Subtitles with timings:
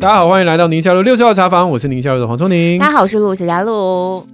[0.00, 2.78] 大家好，欢迎来到宁夏路六十号茶房，我是宁夏路的黄聪宁。
[2.78, 4.24] 大家好，我是陆小佳路。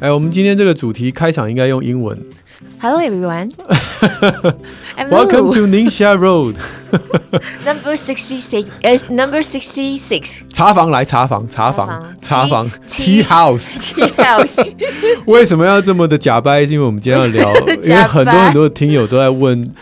[0.00, 2.18] 哎，我们今天这个主题开场应该用英文。
[2.78, 3.52] Hello everyone.
[5.10, 6.56] Welcome to Ningxia Road.
[7.64, 8.66] Number sixty six.
[8.82, 10.38] 呃，Number sixty six.
[10.52, 12.70] 茶房来查房，查房查房。
[12.88, 13.76] Tea House.
[13.78, 14.64] Tea House.
[15.26, 16.64] 为什么要这么的假掰？
[16.66, 19.72] 是因为我们今天要聊， 因为很多很多的听友都在问。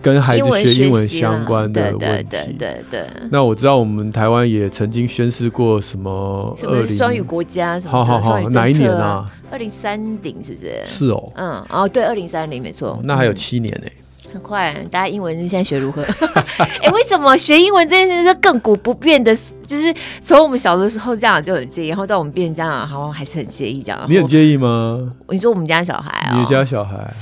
[0.00, 3.06] 跟孩子学英文相关的问题，对对对对对。
[3.32, 9.28] 那我知道我们台湾也曾经宣示过什么什么双语国家什么，好好好，哪一年啊？
[9.50, 10.80] 二零三零是不是？
[10.86, 13.00] 是哦，嗯哦对，二零三零没错。
[13.02, 13.90] 那还有七年呢，
[14.32, 14.72] 很快。
[14.90, 16.02] 大家英文现在学如何？
[16.82, 19.34] 哎，为什么学英文这件事是亘古不变的？
[19.66, 24.00] 就是从我们小的时候这样就很介意，然后到我们变成这样，好像还是很介意这样。
[24.08, 25.12] 你很介意吗？
[25.28, 26.38] 你说我们家小孩啊？
[26.38, 27.12] 你家小孩？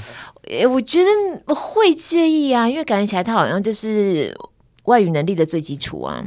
[0.49, 4.35] 诶，我觉得会介意啊，因为感觉起来他好像就是
[4.85, 6.25] 外语能力的最基础啊。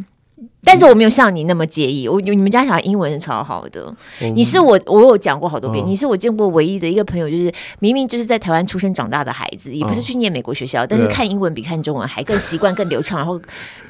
[0.64, 3.94] 但是我没有像你那么介意，我你们家小孩英文是超好的。
[4.22, 13.40] 嗯、你是我，我有讲过好多遍，哦、你是我见过唯一的一个朋友，就是明明就是在台湾出生长大的孩子，也不是去念美国学校，哦、但是看英文比看中文还更习惯、更流畅，然后。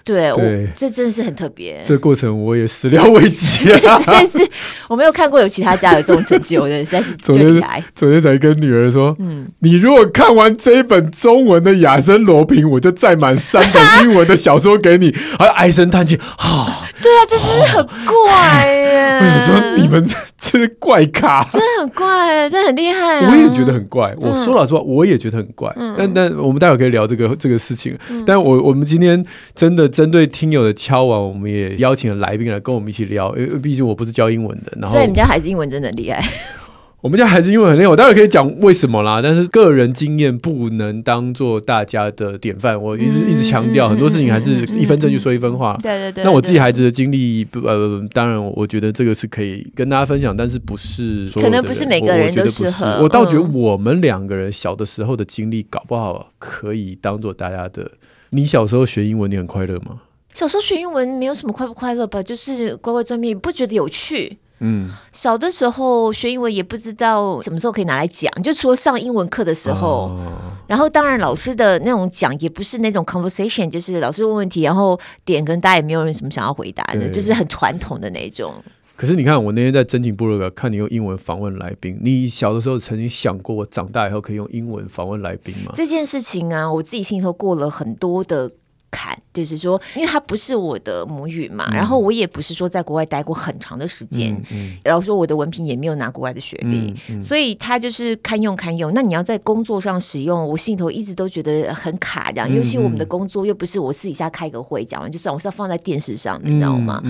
[0.03, 0.39] 对，我
[0.75, 1.80] 这真的是很特别。
[1.86, 4.02] 这过程我也始料未及啊！
[4.03, 4.39] 真的是
[4.88, 7.83] 我没有看过有其他家有这种成就的，实在是最厉害。
[7.94, 15.16] 昨天才跟女儿说，嗯，你如果看完这一本中文的亚森罗平，我就再买三本英文的小说给你。
[15.38, 16.60] 还唉声叹气，啊，
[17.01, 19.19] 对啊，这真是很怪耶！
[19.21, 20.03] 我想说你们
[20.37, 23.19] 这是怪咖，真的很怪，真的很厉害。
[23.29, 24.13] 我也觉得很怪。
[24.17, 25.71] 我说老实话，我也觉得很怪。
[25.97, 27.95] 但但我们待会可以聊这个这个事情。
[28.25, 29.23] 但我我们今天
[29.53, 29.91] 真的。
[29.91, 34.71] 针对听友的敲完，我们也邀请了来宾来跟我们一起聊，因为毕竟我不是教英文的。
[34.79, 36.23] 然后，所以你们家孩子英文真的很厉害。
[37.02, 39.19] 我们家孩子英文很厉害，我待会可以讲为什么啦。
[39.23, 42.80] 但是个人经验不能当做大家的典范。
[42.80, 45.75] 我一直一直强调，很多事情还是一分证据说一分话。
[45.81, 46.23] 对对对。
[46.23, 53.00] 那我自己孩子的经历，呃，当然我觉得这个是可以跟大家分享，但是不是说可能不是每个人都适合。
[53.01, 57.89] 我倒觉得我们两个人小的时候的经历，搞不好可以当做大家的。
[58.29, 60.03] 你小时候学英文，你很快乐吗？
[60.35, 64.38] 小时候学英文没有什么快不快乐吧，就是乖乖钻灭，不觉得有趣。
[64.61, 70.09] 嗯，小的时候学英文也不知道什么时候可以拿来讲，就除了上英文课的时候。
[70.11, 78.53] 哦、然后当然老师的那种讲也不是那种 conversation，就是老师问问题，然后点跟大家也没有人什么想要回答的，就是很传统的那种。
[78.95, 85.71] 可是你看，我那天在真情部落格看你用英文访问来宾，你小的时候曾经想过，我长大以后可以用英文访问来宾吗？
[85.73, 88.51] 这件事情啊，我自己心里头过了很多的
[88.91, 98.94] 坎，就是说，因为它不是我的母语嘛，嗯、然后我也不是说在国外待过很长的时间，嗯嗯、然后说我的文凭也没有拿国外的学历，所以它就是堪用堪用。
[98.94, 107.01] 那你要在工作上使用，我心里头一直都觉得很卡，这样，尤其我们的工作又不是我私底下开个会讲完就算，我是要放在电视上，你知道吗？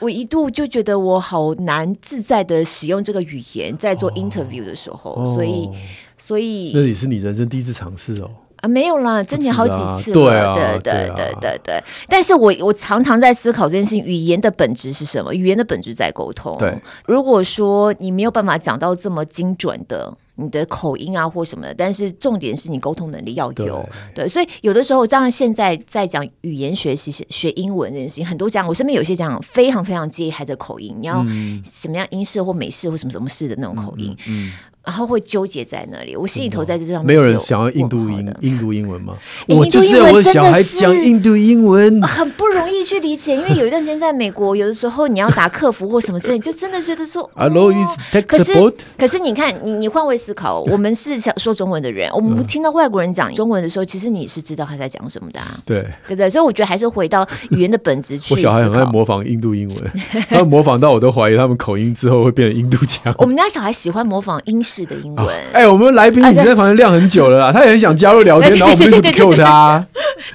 [0.00, 5.68] 我一度就觉得我好难自在的使用这个语言，在做 interview 的时候，哦、所以，
[6.16, 8.30] 所以那也是你人生第一次尝试哦。
[8.60, 11.84] 啊，没有啦，真的好几次了，对对对对对对。
[12.08, 15.34] 但是我我常常在思考这件事情，语言的本质是什么？
[15.34, 16.54] 语言的本质在沟通。
[16.58, 16.76] 对，
[17.06, 20.16] 如果说你没有办法讲到这么精准的。
[20.40, 23.52] 你的口音啊，或什么的，但是重点是你沟通能力要有。
[23.52, 23.68] 对，
[24.14, 31.26] 对，所以有的时候，当然现在在讲语言学习、学英文这件事情，很多家长，我身边有些家长非常非常介意孩子的口音，你要
[31.64, 34.16] 什么样英式或美式或什么什么式的那种口音。
[34.28, 34.46] 嗯。
[34.46, 34.52] 嗯
[34.88, 37.08] 然后会纠结在那里，我心里头在这上面。
[37.08, 39.12] 没有人想要印度英印度英文吗？
[39.46, 43.36] 我就是要我小孩讲印度英文， 很不容易去理解。
[43.36, 48.54] 因为有一段时间在美国，有的时候你要打客服或什么之类，就真的觉得说， Hello, is 可是
[48.96, 56.30] 可是你看，你你换位思考， 我们是想说中文的人，我们听到外国人讲中文的时候，其实你是知道他在讲什么的，对对不对？
[56.30, 58.32] 所以我觉得还是回到语言的本质去。
[58.32, 59.92] 我小孩很爱模仿印度英文，
[60.30, 63.14] 他模仿到我都怀疑他们口音之后会变成印度腔。
[63.18, 65.26] 我们家小孩喜欢模仿英式的英文。
[65.52, 69.84] 哎，我们来宾已经在旁边晾很久了啦，他也很想加入聊天， 然后我们就 Q 他。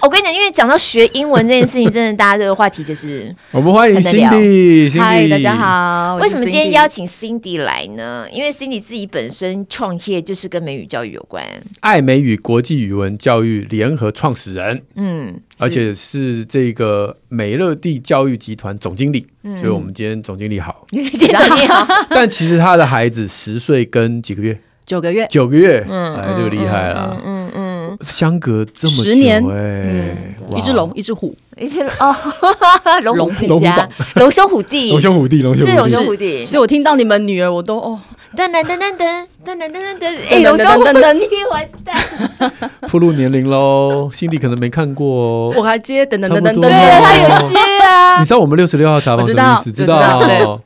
[0.01, 4.99] 我跟你讲，因为讲到学英文这件事情，真的大家这个话题就是 我们欢迎 Cindy。
[4.99, 6.15] 嗨，大家好。
[6.21, 8.25] 为什么今天邀请 Cindy 来呢？
[8.31, 11.43] 因为 Cindy 自己本身创业就是跟美语教育有关，
[11.81, 19.25] 爱美语国际语文教育联合创始人，嗯，而且是这个美乐蒂教育集团总经理。
[19.59, 21.87] 所以我们今天总经理好， 总经理好。
[22.09, 24.59] 但其实他的孩子十岁跟几个月。
[24.85, 32.13] 九个月，九个月，嗯，哎，这个厉害了，嗯嗯，相隔这么久，十年，哎，一只龙，一只虎， 一只哦，
[33.03, 36.43] 龙龙之家，龙兄虎弟，龙兄虎弟，龙兄虎弟，龙兄虎弟。
[36.43, 37.97] 所以我听到你们女儿，我都哦，
[38.35, 42.51] 噔噔噔噔噔噔噔噔噔， 哎，有时候噔噔，你完蛋，
[42.91, 44.09] 暴露年龄喽。
[44.11, 48.19] 辛迪可能没看过，我还接噔噔噔噔噔，对，他有接啊。
[48.19, 49.71] 你知道我们六十六号茶房什么意思？
[49.71, 50.59] 知道。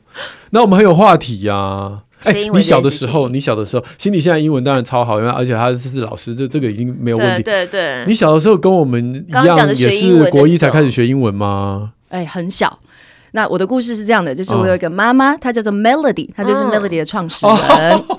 [0.50, 2.00] 那我们很有话题呀。
[2.24, 7.42] 哎，你小的时候，你小的时候，辛迪现在英文当然超好，因为而且他是老师，这这个已经没有问题。
[7.42, 8.04] 对对。
[8.06, 11.92] 你小的时候跟我们一样，也是国一才开始学英文吗？
[12.08, 12.78] 哎，很小。
[13.32, 18.02] 那我的故事是这样的，就是我有一个妈妈，她叫做 Melody，她就是 Melody 的创始人。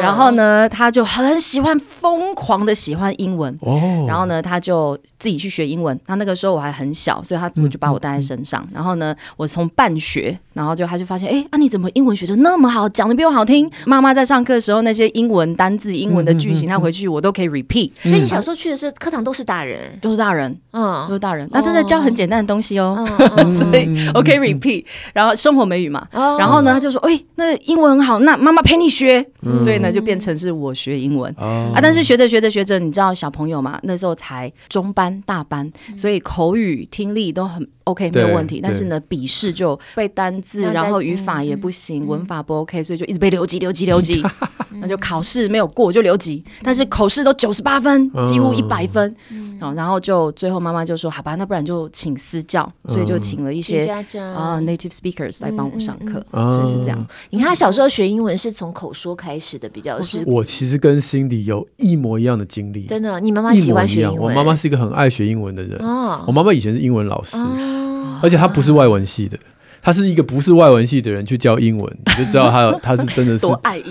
[0.00, 3.56] 然后呢，他就很喜欢疯狂的喜欢英文。
[3.60, 4.04] 哦。
[4.08, 5.98] 然后呢，他就自己去学英文。
[6.06, 8.66] 他那个时候我还很小，所以他我就把我带在身上。
[8.72, 13.70] 然后呢，我从半学，然后就他就发现，哎，啊你怎么英文学的那么好，讲的比我好听？
[13.86, 17.90] 妈妈在上课的时候，那些英文单字、英文的句型，他回去我都可以 repeat。
[18.02, 21.48] 所以你小时候去的是课堂都是大人，都是大人，嗯，都是大人。
[21.52, 23.06] 那这在教很简单的东西哦，
[23.50, 24.84] 所以我可以 repeat。
[25.12, 29.24] 然后生活美语嘛，然后呢，他就说，哎，那英文很好，那妈妈陪你学。
[29.58, 44.22] 所以呢，就变成是我学英文、哦、啊，但是学着学着学着，你知道小朋友嘛，那时候才中班大班，所以口语听力都很 OK 没有问题，但是呢，笔试就背单字，然后语法也不行，文法不 OK，所以就一直被留级留级留级，
[44.80, 49.14] 那就考试没有过就留级，但是口试都九十八分，几乎一百分。
[49.60, 57.06] 哦，然后就最后妈妈就说：“好吧，那不然就请私教，所以就请了一些啊 native speakers 来帮我上课，所以是这样。
[57.28, 60.24] 你看他小时候学英文是从口说开始的，比较是。
[60.26, 63.20] 我其实跟 Cindy 有一模一样的经历，真的。
[63.20, 65.78] 你妈妈喜欢学英文，我妈妈是一个很爱学英文的人。
[65.84, 67.36] 哦，我妈妈以前是英文老师，
[68.22, 69.38] 而且他不是外文系的。”
[69.82, 73.46] 他是一个不是外文系的人去教英文，你就知道他他是真的是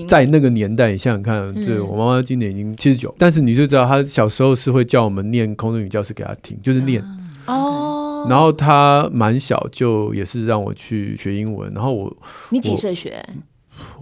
[0.08, 0.92] 在那个年代。
[0.92, 7.04] 你想想看，对我妈妈今年已经七十九，但是你就知道他小时候是会叫我们念空中语教室给他听，就是念
[7.48, 8.28] 哦。
[8.30, 12.16] 然后他蛮小就也是让我去学英文，然后我
[12.52, 13.26] 你几岁学？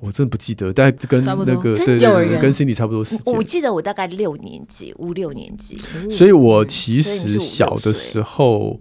[0.02, 1.98] 我真的不记得，但跟那个对
[2.38, 3.34] 跟 Cindy 差不多时间。
[3.34, 5.78] 我记得我大概六年级，五六年级。
[6.10, 8.78] 所以我其实小的时候。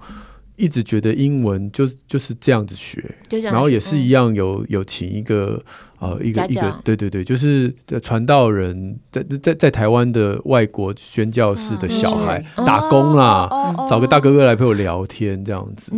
[0.57, 3.03] 一直觉得英文就就是这样子学，
[3.43, 5.63] 然后也是一样有有请一个
[5.99, 13.49] 呃一个一个对对对，就是传道人在在在台湾的外国宣教士的小孩打工啦，
[13.89, 15.93] 找个大哥哥来陪我聊天这样子，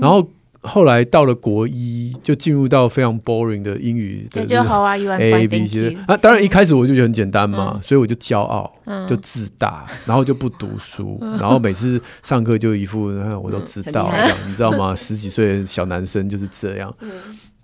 [0.00, 0.28] 然后。
[0.66, 8.70] 后来到了国一，就进入到非常 boring 的英语的 A B C 啊，当然一开始我就觉得很简单嘛，所以我就骄傲，
[9.06, 13.06] 就自大，然后就不读书， 然后每次上课就一副
[13.42, 14.94] 我都知道这样，你知道吗？
[14.96, 16.92] 十几岁的小男生就是这样，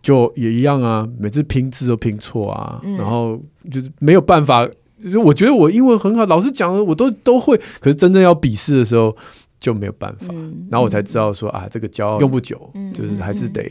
[0.01, 3.41] 就也一样啊，每次拼字都拼错啊，然后
[3.71, 4.69] 就是没有办法，
[5.11, 9.17] 就我觉得我英文很好，老师讲的我都都会，可是真正要笔试的时候。
[9.63, 13.63] 就没有办法，嗯、然后我才知道说、嗯、啊，这个骄傲用不久，嗯、就是还是得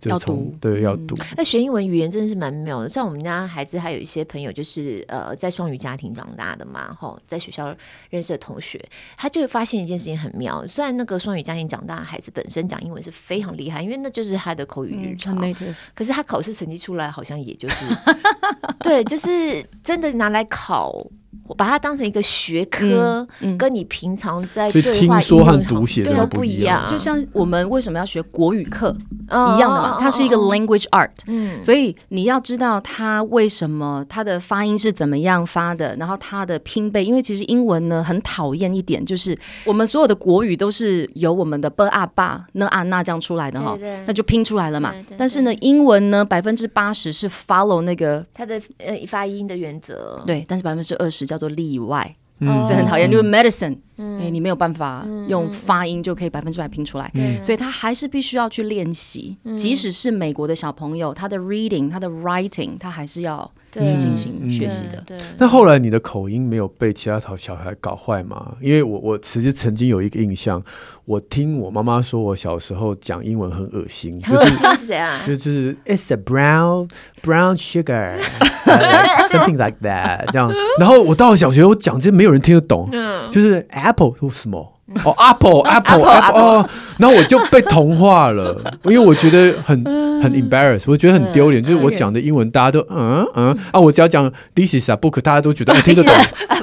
[0.00, 1.14] 就从，要读，对，要读。
[1.36, 7.76] 那学英文语言真的是蛮妙的，像我们家孩子，还有一些朋友就是呃，在双语家庭长大的嘛，吼，在学校
[8.08, 8.82] 认识的同学，
[9.18, 10.66] 他就会发现一件事情很妙。
[10.66, 15.54] 虽然那个双语家庭长大的孩子本身讲英文是非常厉害，因为那就是他的口语日常，嗯、
[15.94, 17.84] 可是他考试成绩出来好像也就是，
[18.80, 21.06] 对，就是真的拿来考。
[21.48, 26.86] 我把它当成一个学科，嗯跟你平常在对话、听说和读写都不一样。
[26.86, 28.94] 就像我们为什么要学国语课
[29.28, 31.10] 一样的嘛，它是一个 language art。
[31.26, 37.04] 嗯，所以你要知道它为什么它的发音是怎么样发的，然后它的拼背。
[37.04, 44.92] 因为其实英文呢很讨厌一点，就是我们所有的国语都是由我们的 b a ba 呢啊那这样出来的哈，那就拼出来了嘛。
[45.16, 50.22] 但是呢，英文呢百分之八十是 follow 那个它的呃发音的原则。
[50.26, 53.10] 对，但是百分之二十叫做例外，嗯，所以很讨厌。
[53.10, 57.10] 因为 medicine，哎，你没有办法用发音就可以百分之百拼出来，
[57.42, 59.36] 所以他还是必须要去练习。
[59.56, 65.04] 即使是美国的小朋友，他的 reading，他的 writing，他还是要去进行学习的。
[65.36, 68.54] 但后来你的口音没有被其他小小孩搞坏吗？
[68.60, 70.62] 因为我我其实曾经有一个印象。
[71.04, 74.46] 我听我妈妈说，我小时候讲英文很恶心， 就是
[74.76, 75.10] 是怎样？
[75.26, 76.90] 就是 It's a brown
[77.22, 78.20] brown sugar
[79.30, 80.52] something like that 这样。
[80.78, 82.90] 然后我到了小学，我讲这些没有人听得懂，
[83.30, 86.68] 就是 apple 说什么哦 apple apple apple 哦，
[86.98, 89.84] 然后我就被同化了，因为我觉得很
[90.22, 96.14] 很 embarrass，我觉得很丢脸，就是我讲的英文大家都嗯嗯啊，我只要讲 this is a book，大家都觉得我听得懂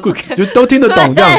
[0.36, 1.32] 就都听得懂这样。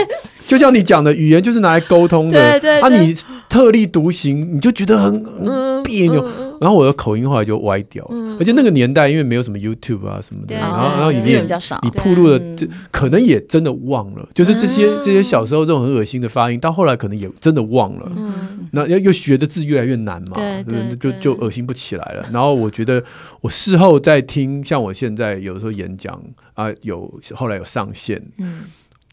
[0.47, 2.53] 就像你讲的，语言就是拿来沟通的。
[2.53, 2.81] 对对，对。
[2.81, 3.15] 啊，你
[3.49, 6.23] 特立独行，你就觉得很很别扭。
[6.59, 8.37] 然后我的口音后来就歪掉了。
[8.39, 14.27] 而且那个年代，因为没有什么 YouTube 啊什么的，然后然后资源比较少，你暴露了，这可能也真的忘了。
[14.35, 18.11] 就是这些这些小时候这种很恶心的发音，到后来可能也真的忘了。
[18.73, 20.37] 那又又学的字越来越难嘛，
[20.99, 22.27] 就就恶心不起来了。
[22.33, 23.03] 然后我觉得
[23.43, 26.19] 我事后再听，像我现在有时候演讲
[26.55, 28.23] 啊，有后来有上线，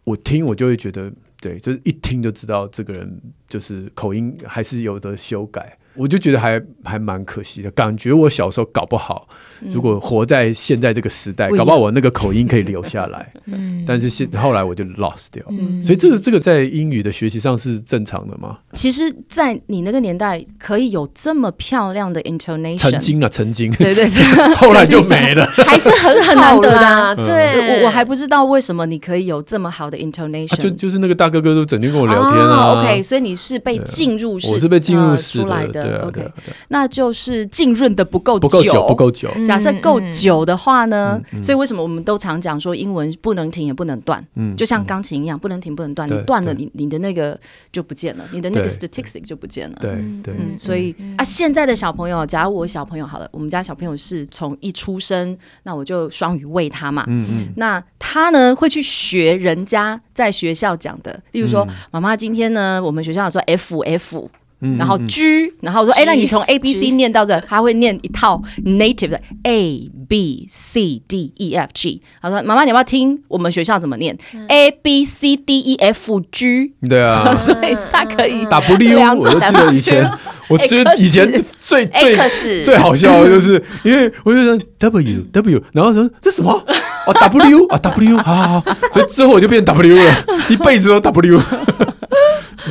[0.04, 5.78] 我听我就会觉得，对，就是一听就知道这个人就是口音还是有的修改。
[5.96, 9.28] 我就觉得还还蛮可惜的，感觉我小时候搞不好，
[9.70, 13.32] 如果活在现在这个时代，搞不好我那个口音可以留下来。
[13.86, 15.44] 但是现后来我就 lost 掉，
[15.84, 18.58] 所以这个这个在英语的学习上是正常的吗？
[18.74, 24.24] 其实，在你那个年代，可以有这么漂亮的 intonation，曾经啊，曾经，对对对，
[24.56, 26.72] 后来就没了，还是很很难得
[27.16, 27.26] 的。
[27.26, 32.80] 对，我我还不知道为什么你可以有这么好的 intonation，就就是那个大哥哥都整天跟我聊天啊。
[32.80, 35.44] OK，所以你是被进入式，我是被进入式
[35.84, 36.32] 对啊，OK，
[36.70, 39.30] 那就是浸润的不够不够久，不够久。
[39.46, 41.20] 假设够久的话呢？
[41.42, 44.26] 所以为什么我们都常讲说英文不能停也不能断？
[44.36, 46.10] 嗯，就像钢琴一样，不能停不能断。
[46.10, 47.40] 你断了，你你的那个
[47.72, 49.78] 就不见了，你的那个 statistic 就不见了。
[49.80, 49.92] 对
[50.24, 50.34] 对。
[50.58, 57.04] 所以啊，现在的小朋友，假如我小朋友好了，我们家小朋友是从一出生，那我就双语喂他嘛。
[57.08, 57.54] 嗯嗯。
[57.58, 64.30] 那他呢会去学人家在学校讲的，例如说，妈妈今天呢，我们学校说 F F。
[64.78, 72.02] 然后 G，然后我说，哎，那你从 A B C 念到这，他会念一套 native 的 A B C D E F G。
[72.22, 74.18] 他说，妈妈，你要不要听我们学校怎么念
[74.48, 76.74] A B C D E F G？
[76.90, 79.16] 对啊， 所以他可以 W。
[79.20, 80.10] 我就记得以前，
[80.48, 81.30] 我觉得以前
[81.60, 86.66] 最最最好笑的就是，因为我就说 W W，然后说这什么？
[87.06, 91.40] 哦 W 啊 W，好好好，所以之后我就变 W 了，一辈子都 W。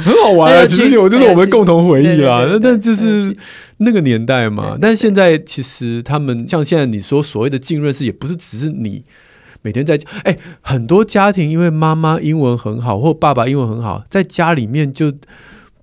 [0.05, 2.47] 很好玩啊，其实有，就是我们共同回忆啦。
[2.49, 3.37] 那但就是
[3.79, 4.77] 那个年代嘛。
[4.81, 9.05] 但是现在其实他们像现在你说所谓的浸润式，也不是只是你
[9.61, 15.13] 每天在哎，很多家庭因为妈妈英文很好，或爸爸英文很好，在家里面就。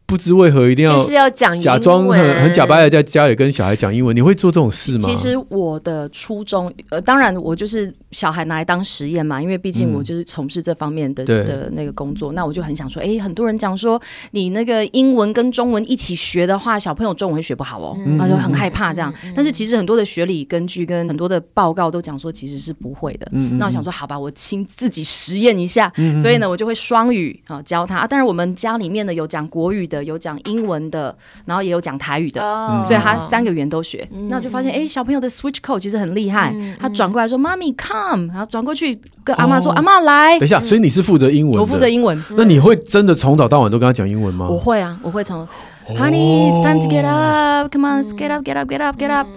[0.10, 5.00] 不知为何一定要就是要讲假装很很假掰的在家里跟小孩讲英文，你会做这种事吗？
[5.02, 14.02] 其实我的初衷，呃，当然我就是小孩拿来当实验嘛，因为毕竟我就是从事这方面的、嗯、的那个工作，那我就很想说，哎，很多人讲说
[14.32, 19.14] 你那个英文跟中文一起学的话，小朋友中文会学不好哦，他、嗯、就很害怕这样。
[19.24, 23.28] 嗯、但是其实很多的学理根据跟很多的报告都讲说，其实是不会的。
[23.34, 28.08] 嗯、那我想说，好吧，我亲自己实验一下，嗯、所以呢，我就会双语啊教他。
[28.08, 29.99] 当然，我们家里面呢有讲国语的。
[30.04, 31.16] 有讲英文的
[31.46, 32.42] 然后也有讲台语的
[32.84, 34.08] 所以他三个语言都学。
[34.28, 40.38] 那我就发现哎小朋友的 switch code 其实很厉害他转过来说妈咪 come 然后转过去跟阿妈说阿妈来。
[40.40, 42.22] 等一下所以你是负责英文我负责英文。
[42.32, 44.48] 那你会真的从早到晚都跟他讲英文吗？
[44.50, 45.48] 我会啊我会从
[45.96, 47.72] honey it's time to get up.
[47.72, 49.28] Come on get up get up get up get up.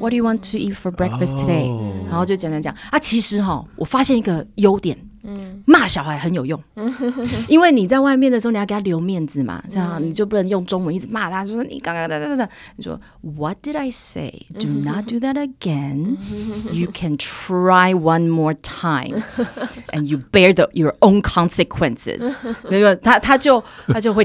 [0.00, 1.68] what do you want to eat for breakfast today
[2.08, 2.74] 然后就简单讲。
[2.90, 4.96] 啊其实哈我发现一个优点
[5.66, 6.62] 骂小孩很有用，
[7.48, 14.46] 因为你在外面的时候，你要给他留面子嘛，这样你就不能用中文一直骂他，说你刚刚哒哒哒，你说 What did I say?
[14.58, 16.16] Do not do that again.
[16.72, 19.22] You can try one more time,
[19.92, 22.36] and you bear the your own consequences。
[22.68, 24.24] 那个他他就他就会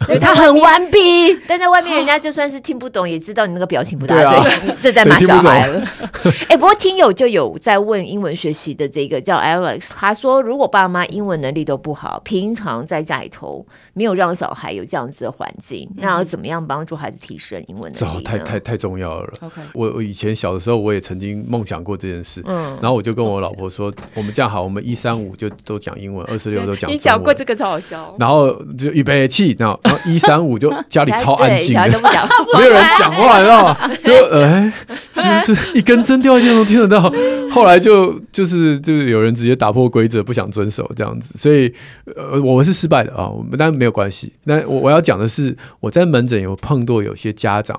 [0.00, 0.18] 听。
[0.18, 5.84] 他很顽皮，但在外面人家就算是听不懂，也知道你那个表情不大对，你 这在骂小孩了。
[6.48, 18.22] 哎，不过听友就有在问英文学习的这个叫 Alex，他说如果爸妈英文能力都不好，平常在家里头没有让小孩有这样子的环境，那要怎么样帮助孩子提升英文能力？
[18.22, 19.32] 太太太重要了。
[19.72, 22.42] 我我以前小的时候，我也曾经梦想过这件事。
[22.46, 26.90] 嗯，然后我就跟我老婆说，我们这样好，我们一三五就都讲英文，二四六都讲。
[26.90, 28.14] 你讲过这个超好笑。
[28.18, 30.10] 然后就预备起，然后。
[30.10, 31.88] 一三五就家里超安静的，
[32.56, 33.90] 没有人讲话，你知道吗？
[34.04, 34.72] 就哎，
[35.12, 35.22] 这
[35.54, 37.12] 这一根针掉进去都听得到。
[37.50, 41.72] 后来就就是就是有人直接打破规则，不想遵守这样子，所以
[42.14, 43.28] 呃，我们是失败的啊。
[43.28, 44.32] 我们当然没有关系。
[44.44, 47.78] 那我我要讲的是，我在门诊有碰到有些家长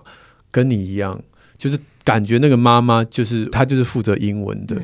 [0.52, 1.20] 跟你一样，
[1.58, 4.76] 就是感觉那个妈妈就是她就是负责英文的。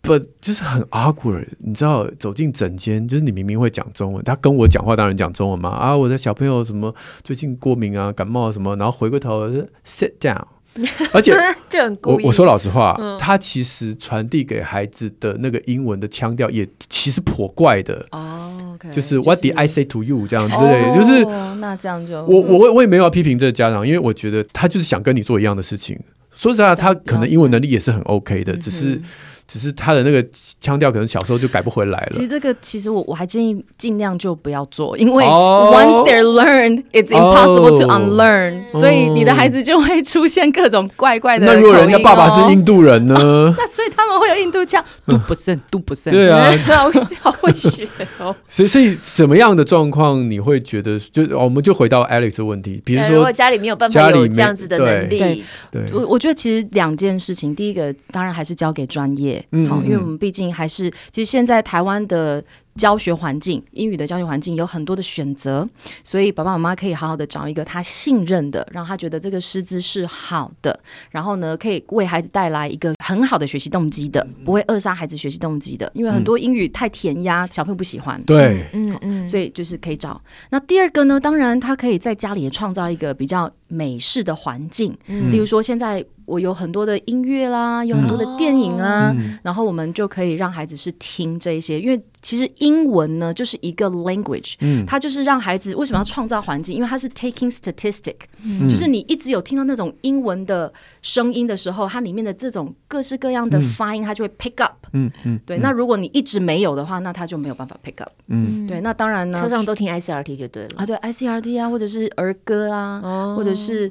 [0.00, 5.68] 不就是很 awkward，你知道走进整间，就是你明明会讲中文，他跟我讲话当然讲中文嘛。
[5.70, 9.46] 啊，我的小朋友什么最近过敏啊、感冒啊什么，然后回过头
[9.84, 10.42] sit down，
[11.12, 11.34] 而且
[12.04, 25.98] 我我说老实话，嗯、他其实传递给孩子的那个英文的腔调也其实颇怪的哦，okay, 就是 What did I say to you 这样之类，就是、哦、那这样就我我我也没有要批评这个家长，因为我觉得他就是想跟你做一样的事情。
[26.32, 29.02] 说实话，他可能英文能力也是很 OK 的，嗯、只是。
[29.48, 30.24] 只是他的那个
[30.60, 32.08] 腔调可能小时候就改不回来了。
[32.10, 41.46] 其实这个其实我我还建议尽量就不要做，因为 once they're learned, it's impossible to unlearn，所以你的孩子就会出现各种怪怪的。
[41.46, 43.14] 那如果人家爸爸是印度人呢？
[43.56, 46.10] 那所以他们会有印度腔， 都不是，都不是。
[46.10, 46.52] 对啊，
[47.22, 47.88] 好会学
[48.18, 48.36] 哦。
[48.48, 59.37] 所以所以什么样的状况你会觉得就我们就回到 Alex 的问题，比如说如果家里没有办法有这样子的能力，对，我我觉得其实两件事情，第一个当然还是交给专业，
[59.68, 62.44] 好，因为我们毕竟还是其实现在台湾的。
[62.76, 65.68] 教学环境，英语的教学环境有很多的选择，
[66.04, 70.78] 所以爸爸妈妈可以好好的找一个他信任的，让他觉得这个师资是好的，
[71.10, 75.90] 然后呢，可以为孩子带来一个很好的学习动机的，不会扼杀孩子学习动机的。
[75.94, 78.22] 因为很多英语太填鸭，小朋友不喜欢。
[78.22, 80.20] 对，嗯嗯，所以就是可以找。
[80.50, 86.04] 那第二个呢，当然他可以在家里也创造一个比较美式的环境，嗯、例如说现在。
[86.28, 96.74] 我有很多的音乐啦，有很多的电影啦，嗯、然后我们就可以让孩子是听这一些，因为其实英文呢就是一个 language，嗯，它就是让孩子为什么要创造环境？
[96.74, 100.72] 因为它是 taking statistic，嗯，就是你一直有听到那种英文的
[101.02, 105.58] 声音的时候，它里面的这种各式各样的发音，它就会 pick up，嗯嗯，对。
[105.58, 108.80] 那如果你一直没有的话，那它就没有办法 pick up，嗯，对。
[108.80, 113.90] 那当然呢，车上都听 ICRT 就对了啊，对 ICRT 啊，或者是儿歌啊，哦、或者是。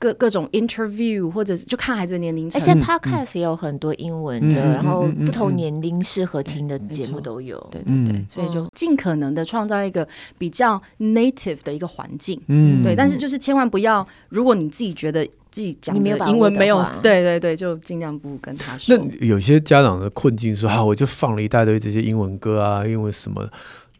[0.00, 2.60] 各各种 interview，或者是就看孩子的年龄层。
[2.60, 7.64] 而且 podcast 也有很多英文的，然后不同年龄适合听的节目都有。
[7.70, 12.40] 对对对，所以就尽可能的创造一个比较 native 的一个环境。
[12.46, 12.96] 嗯，对。
[12.96, 18.96] 但是就是千万不要，如果你自己觉得自己讲的英文没有，对对对，就尽量不跟他说。
[18.96, 23.46] 那有些家长的困境说啊，我就放了一大堆这些英文歌啊，英文什么。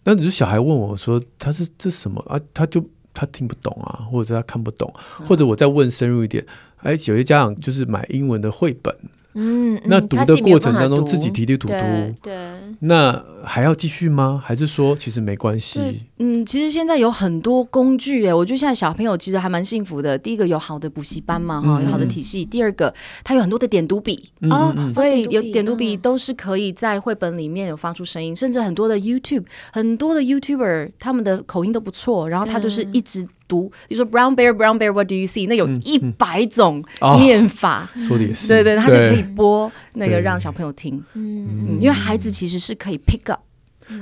[0.05, 2.41] 那只是小孩问我说，他是这什么啊？
[2.55, 2.83] 他就。
[3.13, 4.93] 他听不懂啊，或者他看不懂，
[5.27, 6.45] 或者我再问深入一点，
[6.79, 8.95] 哎，有些家长就是买英文的绘本。
[9.35, 11.75] 嗯，嗯，那读的过程当中自己提提吐吐，
[12.23, 12.35] 对，
[12.81, 14.43] 那还要继续吗？
[14.45, 15.81] 还是说其实没关系？
[16.19, 20.19] 嗯，其实现在有很多工具诶，我觉得现在小朋友其实还蛮幸福的。
[20.19, 22.45] 第一个有好的补习班嘛，哈、嗯，有好的体系。
[22.45, 33.27] 第二个，他有很多的点读笔啊，嗯、所以有点读笔都是可以在绘本里面有发出声音，甚至很多的 YouTube，很多的 YouTuber 他们的口音都不错，然后他就是一直。
[33.51, 35.49] 读，你说 brown bear brown bear what do you see？
[35.49, 36.83] 那有一百种
[37.19, 43.41] 念法，说的也是，对对，他就可以播那个让小朋友听，嗯，因为孩子其实是可以 pick up，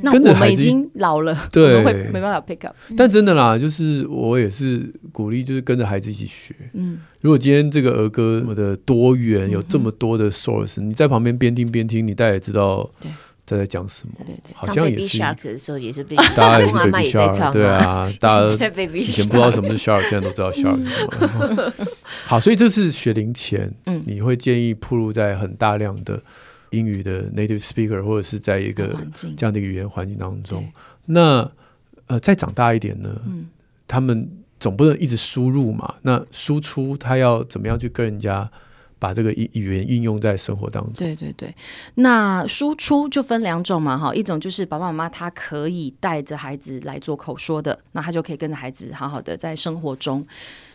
[0.02, 2.76] 那我们已经老了，对，会没办法 pick up。
[2.94, 6.54] 但真的啦，就是我也是鼓励，就是跟着孩子一起学。
[6.74, 12.90] 嗯，如果今天这个儿歌这么的多元，有这么多的 source，你在旁边边听边听，你大概也知道。
[13.00, 13.10] 对。
[13.48, 14.14] 在在讲什么？
[14.26, 15.16] 对对，好像也是。
[15.16, 18.52] Shark 的时候也是被 大家也是 Baby Shark，对啊， 大家
[18.92, 21.06] 以前不知道什么是 Shark，现在都知道 Shark 是什
[21.56, 21.72] 么。
[22.26, 26.22] 好，所以这是学龄前，嗯，你会建议铺路在很大量的
[26.70, 30.70] 英语的 native speaker，或者是在一个这样的语言环境当中。
[31.06, 31.50] 那
[32.08, 33.08] 呃，再长大一点呢？
[33.26, 33.48] 嗯，
[33.86, 34.30] 他们
[34.60, 35.94] 总不能一直输入嘛。
[36.02, 38.50] 那输出他要怎么样去跟人家？
[38.98, 40.92] 把这个语语言运用在生活当中。
[40.94, 41.54] 对对对，
[41.94, 50.26] 那输出就分两种嘛，哈，一种就是爸爸妈妈他可以带着孩子来做口说的，那他就可以跟着孩子好好的在生活中。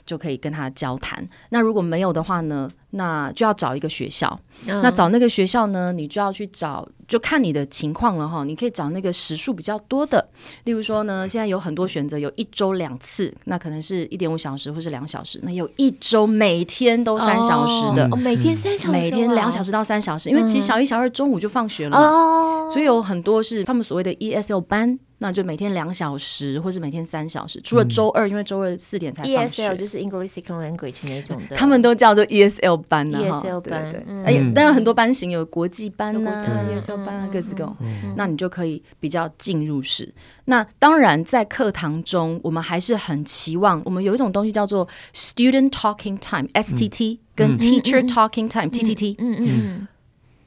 [0.05, 1.25] 就可以跟他交谈。
[1.49, 2.69] 那如果没有的话呢？
[2.95, 4.39] 那就要找一个学校。
[4.67, 5.91] 嗯、那找那个学校呢？
[5.91, 8.43] 你就要去找，就看你的情况了哈。
[8.43, 10.23] 你可以找那个时数比较多的，
[10.65, 15.39] 例如说呢，现在有很多选择，有一周两次，那可能是一点五小时或是两小时。
[15.41, 20.29] 那有一周每天都三小时的，哦、每天三小时，每天两小时到三小时。
[20.29, 24.99] 因为其实小一、小二中午就放学了嘛，嗯、所以有很多是他们所谓的 ESL 班。
[25.23, 27.61] 那就每天两小时，或是每天三小时。
[27.61, 29.69] 除了周二，因为周二四点才放学。
[29.69, 33.19] ESL 就是 English Second Language 那种的，他们都叫做 ESL 班呢。
[33.19, 36.29] ESL 班，对，哎，当然很多班型有国际班呐
[36.69, 37.73] ，ESL 班啊，各式各种。
[38.17, 40.13] 那你就可以比较进入式。
[40.43, 49.15] 那当然，在课堂中，我们还是很期望，我们有一种东西叫做 Student Talking Time（STT） 跟 Teacher Talking Time（TTT）。
[49.19, 49.87] 嗯嗯。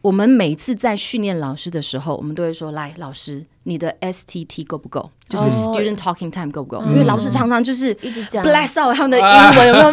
[0.03, 5.11] 我们每次在训练老师的时候，我们都会说：“来，老师，你的 STT 够不够？
[5.29, 6.83] 就是 Student Talking Time 够不够？
[6.85, 9.25] 因为老师常常就是一直讲，bless out 他们的英
[9.59, 9.89] 文，有没有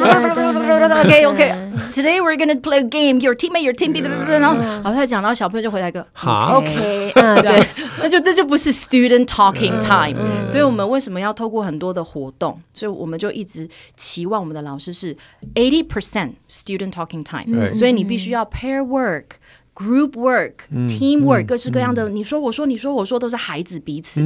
[1.02, 1.52] ？OK OK。
[1.90, 3.20] Today we're gonna play a game.
[3.20, 7.12] Your teammate, your teammate，然后老师在讲，然后小朋友就回答一个 OK。
[7.42, 7.68] 对，
[8.00, 10.48] 那就那就不是 Student Talking Time。
[10.48, 12.62] 所以我们为什么要透过很多的活动？
[12.72, 15.18] 所以我们就一直期望我们的老师是
[15.56, 17.74] eighty percent Student Talking Time。
[17.74, 19.24] 所以你必须要 pair work。
[19.76, 20.54] Group work、
[20.88, 24.22] team work，各式各样的，你说我说你说我说，都是孩子彼此，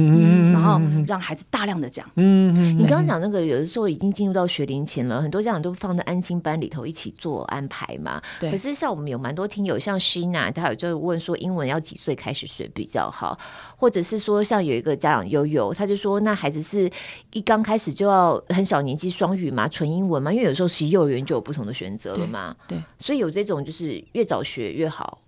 [0.52, 2.06] 然后让孩子大量的讲。
[2.16, 8.20] 嗯，你刚刚讲那个，有的时候已经进入到学龄前了，很多家长都放在安心班里头一起做安排嘛。
[8.38, 8.50] 对。
[8.50, 13.38] 可是像我们有蛮多听友，像 Sheena，他有就问说，英文要几岁开始学比较好？
[13.76, 16.90] 或者是说，像有一个家长悠悠，他就说，那孩子是
[17.32, 20.30] 一刚开始就要很小年纪双语嘛，纯英文嘛？
[20.30, 22.54] 因为有时候其实幼儿园就有不同的选择了嘛。
[22.66, 22.78] 对。
[23.00, 25.18] 所以有这种就是越早学越好。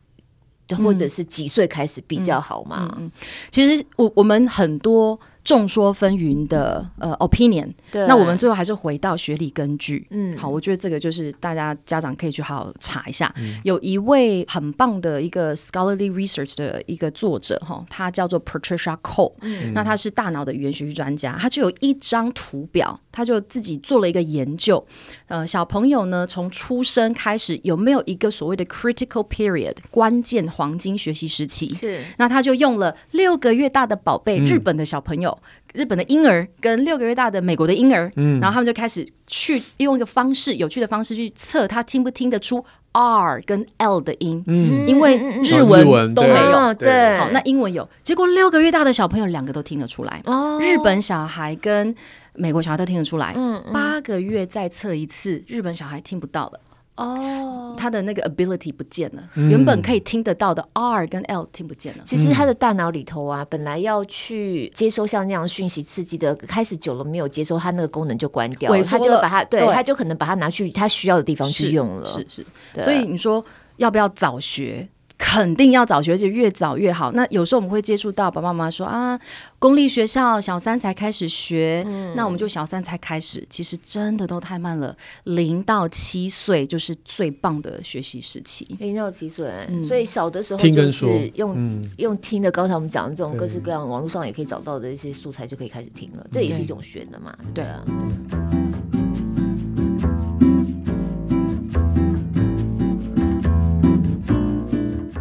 [0.76, 2.88] 或者是几岁开始比较好吗？
[2.98, 3.12] 嗯嗯嗯、
[3.50, 5.18] 其实我我们很多。
[5.42, 10.06] 众说纷纭的呃 opinion，对，那我们最后还是回到学理根据。
[10.10, 13.32] 嗯，好，我觉得这个就是大家家长可以去好好查一下。
[13.38, 24.84] 嗯、有一位很棒的一个 scholarly research 的一个作者哈，他叫做 Patricia Cole，嗯，那他是大脑的语言学习专家，他就有一张图表，他就自己做了一个研究。
[25.28, 31.72] 呃，小朋友呢，从出生开始有没有一个所谓的 critical period 关键黄金学习时期？
[31.74, 35.29] 是，那他就用了六个月大的宝贝、嗯、日本的小朋友。
[35.74, 51.94] 日本的婴儿跟六个月大的美国的婴儿，嗯，然后他们就开始去用一个方式，有趣的方式去测他听不听得出 R 跟 L 的音，嗯，因为日文都没有，对，好，那英文有，结果六个月大的小朋友两个都听得出来，哦，日本小孩跟
[52.34, 56.60] 美国小孩都听得出来，嗯，八个月再测一次，日本小孩听不到了。
[57.00, 62.04] 哦，他的那个 ability 不见了，嗯、原本可以听得到的 R 跟 L 听不见了。
[62.06, 72.04] 其实他的大脑里头啊，本来要去接收像那样讯息刺激的，开始久了没有接收，他那个功能就关掉了，他就把它，对，对他就可能把它拿去他需要的地方去用了。
[72.04, 73.42] 是是，是，所以你说
[73.76, 74.88] 要不要早学？
[75.22, 77.12] 肯定要早学，而且越早越好。
[77.12, 79.20] 那有时候我们会接触到爸爸妈妈说啊，
[79.58, 83.46] 公立学校小三才开始学，嗯、那我们就小三才开始。
[83.50, 88.66] 其实真的都太慢了，零到七岁就是最棒的学习时期。
[88.80, 92.50] 零到七岁，嗯、所以小的时候就是用嗯、用听的。
[92.50, 96.26] 刚才我们讲的这种各式各样网络上也可以找到的一些素材，就可以开始听了。
[96.32, 97.84] 这也是一种学的嘛，对啊。
[97.84, 99.09] 对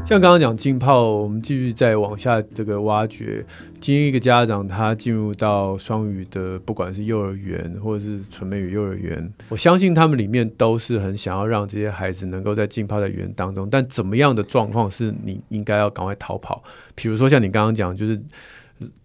[0.09, 3.45] 像刚刚讲浸泡，我们继续再往下这个挖掘。
[3.79, 13.69] 今天一个家长他进入到双语的，不管是幼儿园或者是纯美语幼儿园，我相信他们里面都是很想要让这些孩子能够在浸泡在语言当中。
[13.69, 16.63] 但怎么样的状况是你应该要赶快逃跑？
[16.95, 18.19] 比如说像你刚刚讲，就是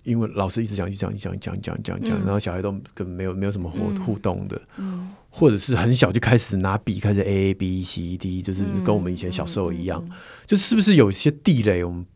[0.05, 4.59] 因为老师一直讲、一直讲、一直讲、讲、讲、讲、讲，然后小孩都根本没有没有什么互互动的。
[4.79, 5.11] 嗯。
[5.37, 10.17] 或者是很小就开始拿笔开始 A A B C D，就是跟我们以前小时候一样，嗯嗯嗯、
[10.47, 12.07] 就是不是有一些地雷，我们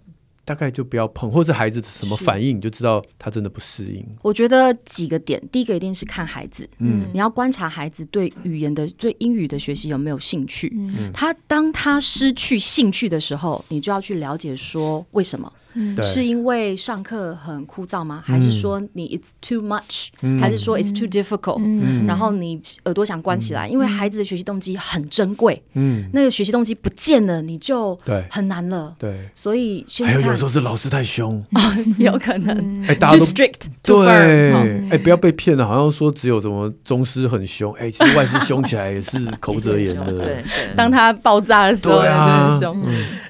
[0.44, 4.06] 大概就不要碰，或者孩子什么反应，你就知道他真的不适应。
[4.22, 10.72] 我觉得几个点，第一个一定是看孩子，嗯，你要观察孩子对语言的、对英语的学习有没有兴趣。
[10.76, 15.52] 嗯、他当他失去兴趣的时候，你就要去了解说为什么。
[16.02, 18.22] 是因为上课很枯燥吗？
[18.24, 20.08] 还是说你 it's too much？
[20.40, 21.60] 还是说 it's too difficult？
[22.06, 25.62] 然后你耳朵想关起来，因为孩子的学习动机很珍贵。
[25.74, 27.98] 嗯，那个学习动机不见了，你就
[28.30, 28.94] 很难了。
[28.98, 31.42] 对，所以还有有时候是老师太凶，
[31.98, 32.84] 有可能。
[32.86, 33.66] 哎，too strict。
[33.82, 34.52] 对，
[34.90, 40.12] 哎，不要被骗了，好像说只有什么宗师很凶，哎，其实外师凶起来也是口不择言的。
[40.18, 40.44] 对，
[40.76, 42.82] 当他爆炸的时候，也很凶。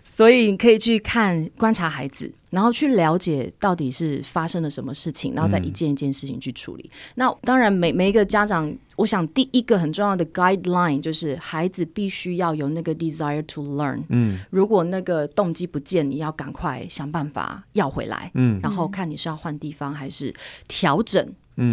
[0.02, 6.90] 所以你可以去看观察孩子，然后去了解到底是发生了什么事情，然后再一件一件事情去处理。
[6.92, 14.02] 嗯、那当然每，每每一个家长，我想第一个很重要的 guideline 就是孩子必须要有那个 desire to learn。
[14.08, 18.30] 嗯，如果那个动机不见，你要赶快想办法要回来。
[18.34, 20.32] 嗯，然后看你是要换地方还是
[20.66, 21.26] 调整。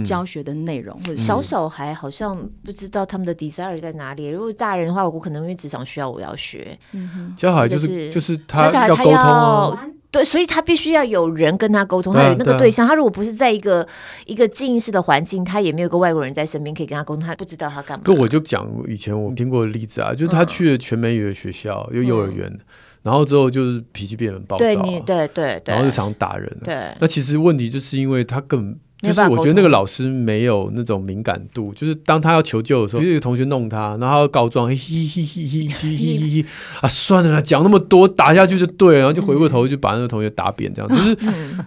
[0.03, 4.29] 教学的内容，或者小小孩好像不知道他们的 desire 在哪里。
[4.29, 6.75] 如果大人的话，我可能因为职场需要，我要学。
[6.93, 12.87] 嗯小孩就是就是他要沟通，对，所以他必须要有人跟他沟通，他有那个对象。
[12.87, 13.85] 他如果不是在一个
[14.25, 18.03] 一个静音式的环境，他也没有个外国人在身边可以跟他沟通，他不知道他干嘛。
[18.05, 22.57] 不，我就讲以前我听过的例子啊，就是他去了全美语的学校，有幼儿园，
[23.03, 24.75] 然后之后就是脾气变得很暴躁，对
[25.05, 26.57] 对对，然后就常打人。
[26.63, 28.77] 对，那其实问题就是因为他更。
[29.07, 36.45] 就是我觉得那个老师没有那种敏感度，就是当他要求救的时候，有一个同学弄他，然后告状，嘿嘿嘿嘿嘿嘿嘿嘿嘿
[36.81, 41.15] 啊，算了啦，讲那么多，打下去就对了，然后就回过头就把那个同学打扁，这样就是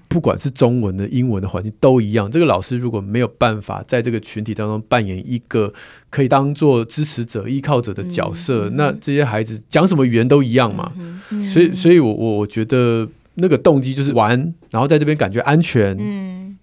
[0.08, 2.30] 不管是中文的、英文的环境都一样。
[2.30, 5.72] 这个老师如果没有办法在这个群体当中扮演一个
[6.10, 10.92] 可以当做支持者、依靠者的角色，那这些孩子讲什么语言都一样嘛。
[11.48, 14.30] 所以，所以我我我觉得那个动机就是玩，
[14.70, 15.96] 然后在这边感觉安全。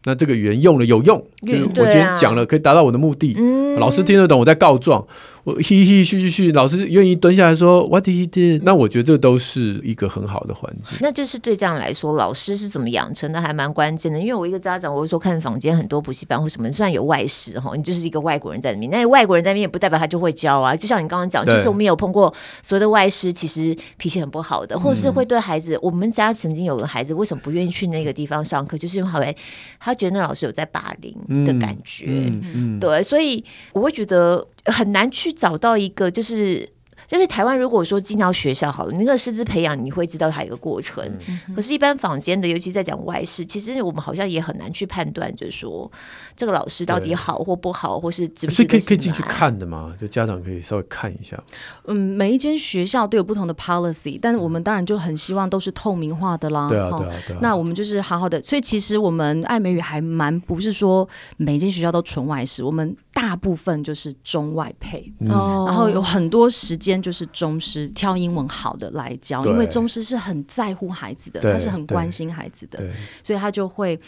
[0.05, 3.35] 那这个语言用了有用，就是我今天讲了可以达到我的目的，
[3.77, 5.05] 老师听得懂，我在告状。
[5.45, 8.63] 我嘿嘿嘘嘘嘘，老师愿意蹲下来说 What did he do？
[8.65, 10.97] 那我觉得这都是一个很好的环境。
[10.99, 14.19] 那就是对这样来说，老师是怎么养成的，还蛮关键的。
[14.19, 20.75] 因为我一个家长，我会说看房间很多补习班或什么，虽然有外事哈，你就是一个外国人在里面，那外国人在里面也不代表他就会教啊。
[20.75, 25.77] 就像你刚刚讲，其实我们有碰过所有的外师，其实脾气很不好的，或者是会对孩子。
[25.79, 28.75] 我们家曾经有个孩子，为什么不愿意去那个地方上课？
[28.79, 29.37] 就是因为
[29.79, 32.07] 他觉得那老师有在霸凌的感觉。
[32.07, 36.69] 嗯嗯嗯、对，所以我会觉得很难去找到一个就是。
[37.07, 41.05] 就是台湾，如果说进到学校好了，那个师资培养，你会知道它一个过程。
[41.27, 45.91] 嗯、可是，一般坊间的，尤其在讲外事，其实我们好像也很难去判断，就是说
[46.35, 48.63] 这个老师到底好或不好，或是值不值得。
[48.63, 49.95] 所以可以可以进去看的嘛？
[49.99, 51.41] 就家长可以稍微看一下。
[51.85, 56.67] 嗯，每一间学校都有不同的 policy，但是我们当然就很希望都是透明化的啦。
[56.67, 57.39] 对啊，对啊，对啊。
[57.41, 66.95] 那我们就是好好的，所以其实我们爱美语还蛮不是说每间学校都纯外事，我们大部分就是中外配，嗯、然后有很多时间。
[67.05, 72.83] 就是中师挑英文好的来教，因为中师是很在乎孩子的，他是很关心孩子的，
[73.21, 73.99] 所以他就会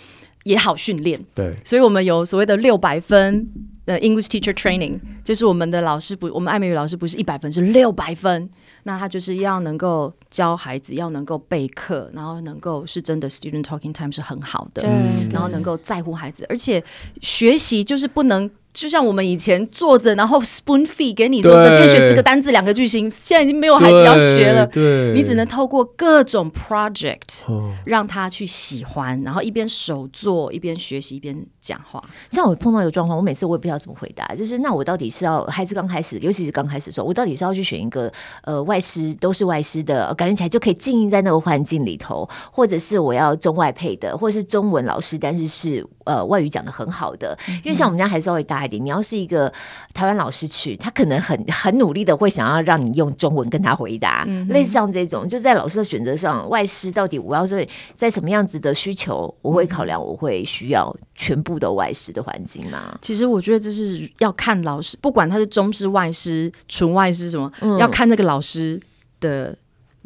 [0.47, 1.19] 也好训练。
[1.36, 3.47] 对，所以我们有所谓的六百分
[3.86, 8.49] 的 English Teacher Training，就是我们的老师不，我们爱美语老师不是一百分，是六百分。
[8.83, 16.83] 那他就是要能够教孩子，要能够备课，然后能够是真的 Student Talking Time 是很好的，嗯，然后能够在乎孩子，而且
[17.21, 18.49] 学习就是不能。
[18.77, 24.67] 就像我们以前坐着，然后 spoon feed 给你说，今天学四个单字、两个句型，现在已经没有孩子要学了。
[24.67, 27.43] 对，你只能透过各种 project
[27.85, 32.03] 让他去喜欢，然后一边手做一边学习一边讲话。
[32.29, 38.13] 像我碰到一个状况，我每次我也不知道怎么回答，就是那我到底是要孩子刚开始，尤其是刚开始的时候，我到底是要去选一个
[38.43, 48.66] 呃外师，都是外师的，感觉起来就可以浸淫在那个环境里头，或者是我要中外配的，或者是中文老师，但是是呃外语讲的很好的，因为像我们家孩子稍微大。
[48.67, 49.51] 你要是一个
[49.93, 62.97] 台湾老师去，他可能很很努力的会想要让你用中文跟他回答，嗯、类似像这种，就在老师的选择上，外师到底我要是在什么样子的需求，我会考量，我会需要全部的外师的环境吗？
[63.01, 68.82] 其实我觉得这是要看老师，不管他是中师、外师、纯外师什么，嗯、要看那个老师
[69.19, 69.56] 的。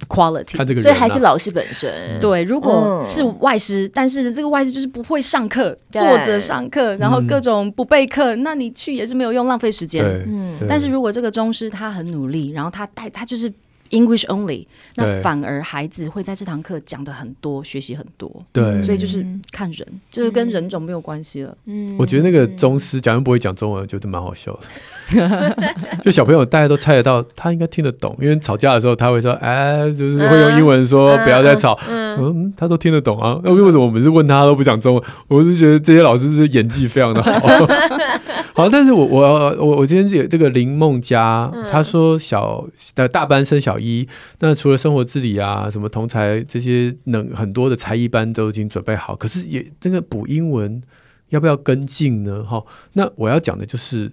[0.07, 1.91] quality，啊、所以还是老师本身。
[1.91, 10.03] 嗯、对，如果是外师，嗯、但是这个外师就是不会上课，坐着上课，然后各种不备课，嗯、那你去也是没有用，浪费时间。
[10.27, 13.51] 嗯，但是如果这个中师他很努力，然后他带他就是。
[13.93, 18.31] English only，那反而孩子会在这堂课讲的很多，学习很多。
[18.53, 21.57] 对，所以就是看人，就是跟人种没有关系了。
[21.65, 24.59] 嗯，我觉得那个中师假如不会讲中文，我觉得蛮好笑的。
[26.01, 33.37] 就小朋友大家都猜得到，他应该听得懂，因为吵架的时候他会说：“哎，就是会用英文说不要再吵。”嗯，他都听得懂啊。
[33.43, 35.03] 那为什么我们是问他都不讲中文？
[35.27, 37.31] 我是觉得这些老师是演技非常的好。
[38.53, 43.71] 好，但是我我我我今天这个这个林梦佳，他说小的大班升小。
[43.81, 44.07] 一，
[44.39, 50.79] 那除了生活自理啊，什么同才这些能很多的才艺班都已经准备好，可是也这个补英文
[51.29, 52.43] 要不要跟进呢？
[52.43, 54.11] 哈，那我要讲的就是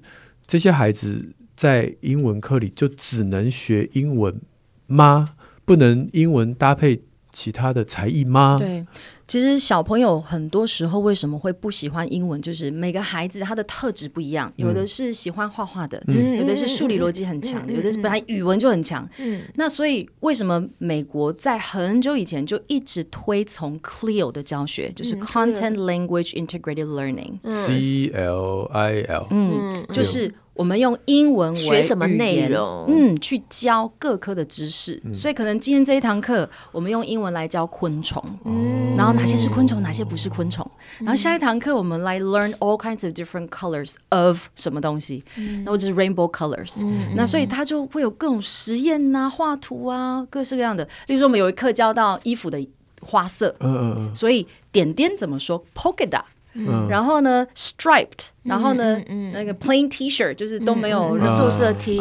[0.48, 4.40] 这些孩子在英文课里就只能学英文
[4.86, 5.34] 吗？
[5.66, 8.56] 不能英文搭配其他的才艺吗？
[8.58, 8.86] 对。
[9.28, 12.40] 其实小朋友很多时候为什么会不喜欢英文？
[12.40, 19.06] 就是每个孩子他的特质不一样，有的是喜欢画画的，嗯、有的是数理逻辑很强的，嗯、有的是本来语文就很强。
[19.18, 30.32] 嗯、那所以为什么美国在很久以前就一直推崇 CLIO 的教学，就是 Content Language Integrated Learning，C L I L，嗯，就是。
[30.58, 32.86] 我们用英文为学什么内容？
[32.88, 35.00] 嗯，去教各科的知识。
[35.04, 40.64] 嗯、所以可能今天这一堂课，我们用英文来教昆虫，嗯、然后哪些是昆虫，哪些不是昆虫。
[41.00, 45.24] 嗯、然后下一堂课，我们来 learn all kinds of different colors of 什么东西，
[45.64, 46.82] 那或者是 rainbow colors。
[46.84, 50.84] 嗯、那所以它就会有各种实验啊、画图啊，各式各样的。
[51.08, 52.64] 例如说，我们有一课教到衣服的
[53.00, 56.22] 花色，嗯嗯嗯，所以点点怎么说？polka dot。
[56.88, 59.00] 然后呢，striped，然后呢，
[59.32, 62.00] 那个 plain T-shirt 就是都没有素色 T，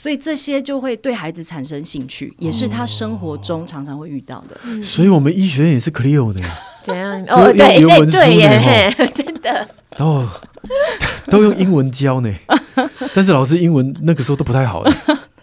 [0.00, 4.56] 所以这些就会对孩子产生兴趣，也是他生活中常常会遇到的。
[4.80, 7.20] 所以我们医学院也是 Clio 的呀，怎样？
[7.26, 10.28] 哦，对对对耶， 真的，哦，
[11.30, 12.32] 都用英文教呢，
[13.14, 14.84] 但是老师英文那个时候都不太好，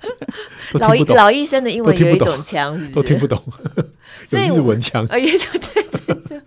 [0.73, 3.41] 老老医生的英文有一种腔，都听不懂，
[4.31, 6.41] 有日文腔，对对对。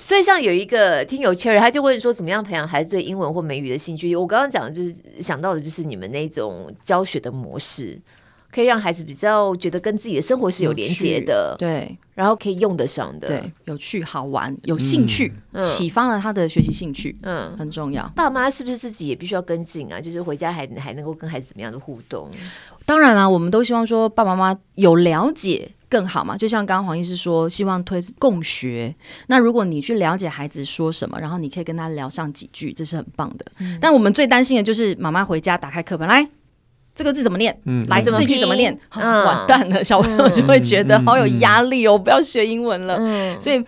[0.00, 4.16] 所以，像有一个听友 Cherry，他就问说，怎么样培养孩子对英文或美语的兴趣？
[4.16, 8.00] 我刚刚讲的就是想到的，就是你们那种教学的模式，
[8.50, 18.10] 可以让孩子比较觉得跟自己的生活是有连接的，对，然后可以用得上的，对，有趣、好玩、有兴趣，嗯、启发了他的学习兴趣，嗯，很重要。
[18.16, 20.00] 爸妈是不是自己也必须要跟进啊？
[20.00, 22.30] 就是回家还还能够跟孩子怎么样的互动？
[22.86, 26.36] 当然啦、啊，我们都希望说爸爸妈妈有了解更好嘛。
[26.38, 28.94] 就像刚刚黄医师说，希望推共学。
[29.26, 33.44] 那如果你去了解孩子说什么，然后你可以跟他聊上几句，这是很棒的。
[33.58, 36.26] 嗯、但我们最担心的就是妈妈回家打开课本来。
[36.98, 37.56] 这个字怎么念？
[37.64, 38.76] 嗯，来，这句怎么念？
[38.96, 42.96] 完蛋了，小朋友就会觉得好有压力哦，不要学英文了。
[43.38, 43.64] 所以，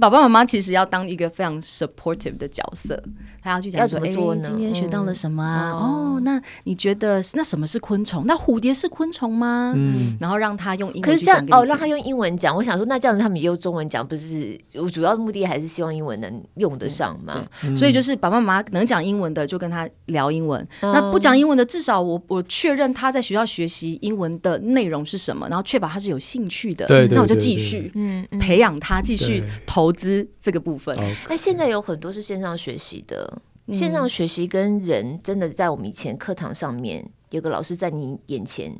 [0.00, 2.98] 爸爸妈妈其实要当一个非常 supportive 的角色。
[3.42, 4.08] 他要去讲说，哎，
[4.42, 5.72] 今天学到了什么啊？
[5.72, 8.24] 哦，那你觉得那什么是昆虫？
[8.24, 9.72] 那蝴蝶是昆虫吗？
[9.74, 11.02] 嗯，然后让他用英文。
[11.02, 12.54] 可是这样哦，让他用英文讲。
[12.54, 14.56] 我想说，那这样子他们也用中文讲，不是？
[14.74, 17.44] 我主要的目的还是希望英文能用得上嘛。
[17.76, 20.64] 所以就是爸爸妈妈能讲英文的，就跟他聊英文。
[20.80, 26.86] 那不讲英文的，至少我我确认他在学校学习英文的内容是什么，然后确保他是有兴趣的。
[26.86, 30.96] 对，那我就继续嗯培养他，继续投资这个部分。
[31.28, 33.31] 那现在有很多是线上学习的。
[33.72, 38.74] 线上学习跟人真的在我们以前课堂上面有个老师在你眼前，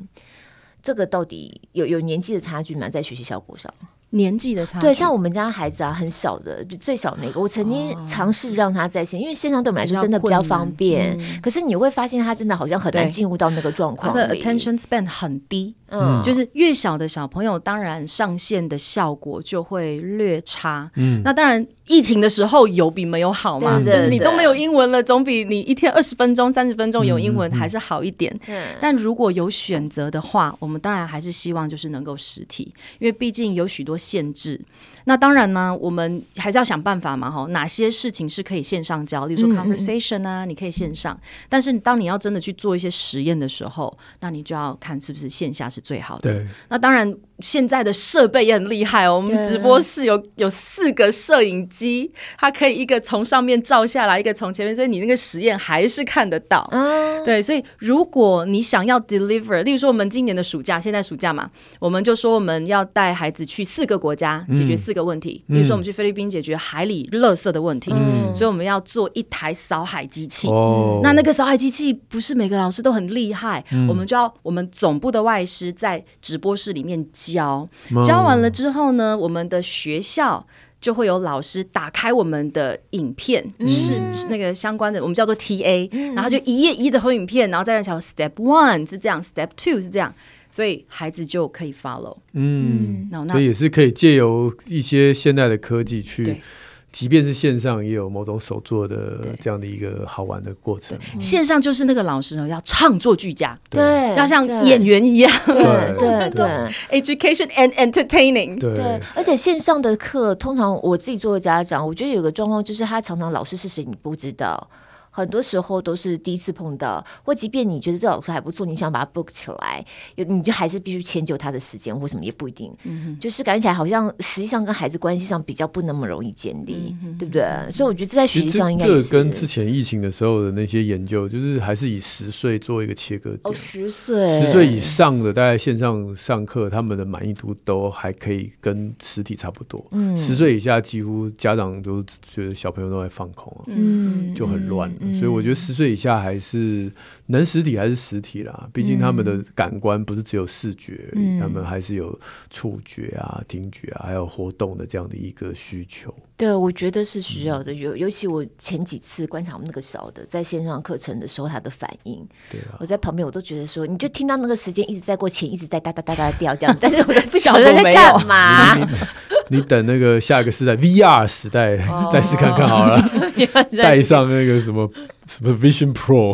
[0.81, 2.87] 这个到底有有年纪的差距吗？
[2.89, 3.73] 在学习效果上？
[4.11, 11.19] 年纪的差距，对，像我们家孩子啊，很小的，最小那个，我曾经尝试让他在线，因为线上对我们来说真的比较方便。
[11.41, 14.13] 可是你会发现，他真的好像很难进入到那个状况。
[14.13, 20.91] 他的 attention span 很低，嗯，就是越小的小朋友，当然上线的效果就会略差。
[20.93, 28.37] 嗯，那当然，疫情的时候有比没有好嘛，就是你都没有英文了，总比你一天二十分钟、三十分钟有英文还是好一点。
[28.79, 33.97] 但如果有选择的话，我们当然还是希望就是能够实体，因为毕竟有许多。
[34.03, 34.59] 限制，
[35.05, 46.33] 那当然呢，我们还是要想办法嘛，哈，哪些事情是可以线上教，例如说 conversation 啊，嗯嗯，你可以线上，但是当你要真的去做一些实验的时候，那你就要看是不是线下是最好的。
[46.33, 47.13] 对，那当然。
[47.39, 56.65] 现在的设备也很厉害哦，我们直播室有有四个摄影机，它可以一个从上面照下来，一个从前面，所以你那个实验还是看得到。
[56.71, 65.43] 嗯，对，所以如果你想要 deliver，例如说我们今年的暑假，现在暑假嘛，我们就说我们要带孩子去四个国家解决四个问题。
[65.47, 67.91] 比如说我们去菲律宾解决海里垃圾的问题，
[68.33, 70.47] 所以我们要做一台扫海机器。
[70.49, 76.93] 哦，那那个扫海机器不是每个老师都很厉害，我们就要我们总部的外师在直播室里面。
[77.11, 77.67] 教
[78.05, 80.45] 教完了之后呢，我们的学校
[80.79, 90.13] 就会有老师打开我们的影片，嗯、是那个相关的，我们叫做 TA，、嗯、然后就一页一的投影片，然后再让小 Step One 是这样，Step Two 是这样，
[90.53, 92.15] 所以孩子就可以 follow。
[92.33, 96.43] 嗯，那所以也是可以借由一些现代的科技去。
[96.91, 100.95] 即便是线上，也有某种手作的这样的一个好玩的过程。
[101.19, 106.29] 线上就是那个老师要唱作俱佳，对，要像演员一样，对对。
[106.29, 109.01] 对，education and entertaining，对。
[109.15, 114.69] 而且线上的课，通常我自己作为家长，我觉得有个状况就是，他常常老师是谁你不知道。
[115.15, 122.73] 很多时候都是第一次碰到，或即便你觉得这老师还不错，你想把他 book 起来，有你就还是必须迁就他的时间或什么也不一定。
[122.83, 127.43] 嗯哼，就是感觉起来好像实际上跟孩子关系上比较不那么容易建立，嗯、对不对？
[127.71, 133.41] 所以我觉得这在学习上应该这跟之前疫情的时候的那些研究，就是还是以十岁做一个切割点。
[133.43, 139.85] 哦，十岁，十岁以上的大概线上上课，他们的满意度都还可以跟实体差不多。
[139.91, 144.91] 嗯，十岁以下几乎家长都觉得小朋友都在放空啊，嗯，就很乱。
[145.17, 146.91] 所以我觉得十岁以下还是
[147.27, 152.17] 能实体还是实体啦，毕竟他们的感官不是只有视觉而已，嗯、他们还是有
[152.49, 156.13] 触觉啊、听觉啊，还有活动的这样的一个需求。
[156.35, 157.73] 对，我觉得是需要的。
[157.73, 168.75] 尤尤其我前几次观察我们那个小的在线上课程的时候，他的反应，对啊，我在旁边我都觉得说，你就听到那个时间一直在过，钱一直在哒哒哒哒掉这样，但是我都不晓得在干嘛。
[169.49, 171.77] 你等那个下一个时代 VR 时代
[172.11, 173.01] 再试看看好了，
[173.77, 174.89] 带上那个什么
[175.27, 176.33] 什么 Vision Pro。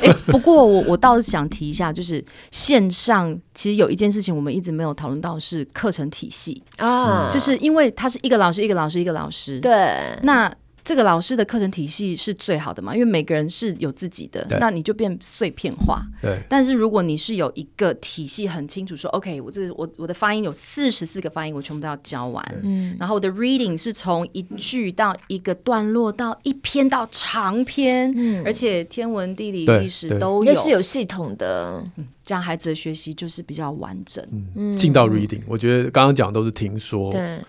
[0.00, 6.62] 欸， 不过我我倒是想提一下，就是线上其实有一件事情我们一直没有讨论到，是课程体系。
[6.78, 10.52] 啊，就是因为它是一个老师一个老师一个老师，对，那。
[10.86, 12.94] 这个老师的课程体系是最好的嘛？
[12.94, 16.00] 因为每个人是有自己的，那你就变碎片化。
[16.22, 16.38] 对。
[16.48, 22.60] 但是如果你是有一个体系很清楚说，说 OK，我这我我的发音有四十四个发音，我全部都要教完。
[22.62, 22.96] 嗯。
[23.00, 31.82] 然后我的 reading 是从一句到一个段落到一篇到长篇，嗯、而且天文地理历史都有，也是有系统的。
[31.96, 34.24] 嗯，这样孩子的学习就是比较完整。
[34.54, 34.76] 嗯。
[34.76, 37.10] 进到 reading，我觉得刚刚讲的都是听说。
[37.10, 37.40] 对。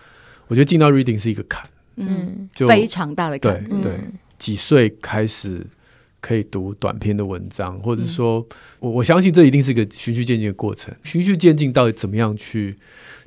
[0.48, 1.64] 我觉得进到 reading 是一个坎。
[1.98, 3.62] 嗯，就非常大的坎。
[3.68, 4.00] 对对，
[4.38, 5.66] 几岁开始
[6.20, 8.46] 可以读短篇的文章，或者说，
[8.80, 10.94] 我、嗯、我相信这一定是一个循序渐进的过程。
[11.02, 12.76] 循序渐进到底怎么样去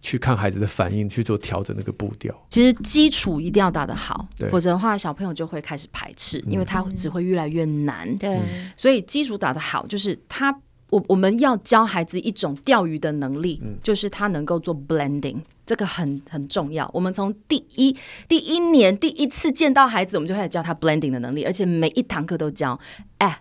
[0.02, 2.36] 去看孩子的反应，去做调整那个步调？
[2.50, 8.14] 其实基础一定要打得好，否则的话小朋友就会开始排斥，因为他只会越来越难。
[8.16, 10.52] 对、嗯，所以基础打得好，就是他
[10.90, 15.38] 我我们要教孩子一种钓鱼的能力，嗯、就是他能够做 blending。
[15.72, 16.92] 这个很很重要。
[16.94, 17.96] 我们从第一
[18.28, 22.78] 第一年第一次见到孩子，我们就开始教他 blending 的能力，而且每一堂课都教
[23.20, 23.38] ab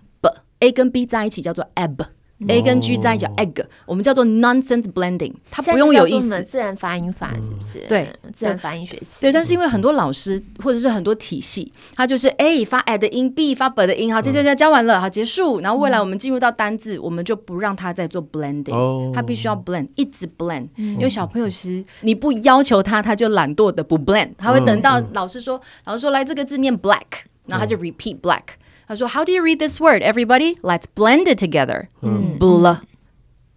[0.61, 2.07] a 跟 b 在一起叫做 ab。
[2.49, 6.43] A 跟 G 在一起叫 egg，我们叫做 nonsense blending，它不用有意思。
[6.45, 7.81] 自然发音法是不是？
[7.89, 9.21] 对，自然发音学习。
[9.21, 15.61] 对，但是因为很多老师或者是很多体系，它就是 A 发 A 的音，B 发 B 的音，好，接接接教完了，好结束。
[15.61, 20.69] 然后未来我们进入到单字，我们就不让他再做 blending，他必须要 blend，一直 blend。
[20.77, 27.05] 因为小朋友其实你不要求他，他就懒惰的不 blend，他会等到老师说，老师说来这个字念 black，
[27.47, 28.43] 然后他就 repeat black。
[28.90, 30.58] 他说：“How do you read this word, everybody?
[30.62, 32.64] Let's blend it together.” 嗯，bl，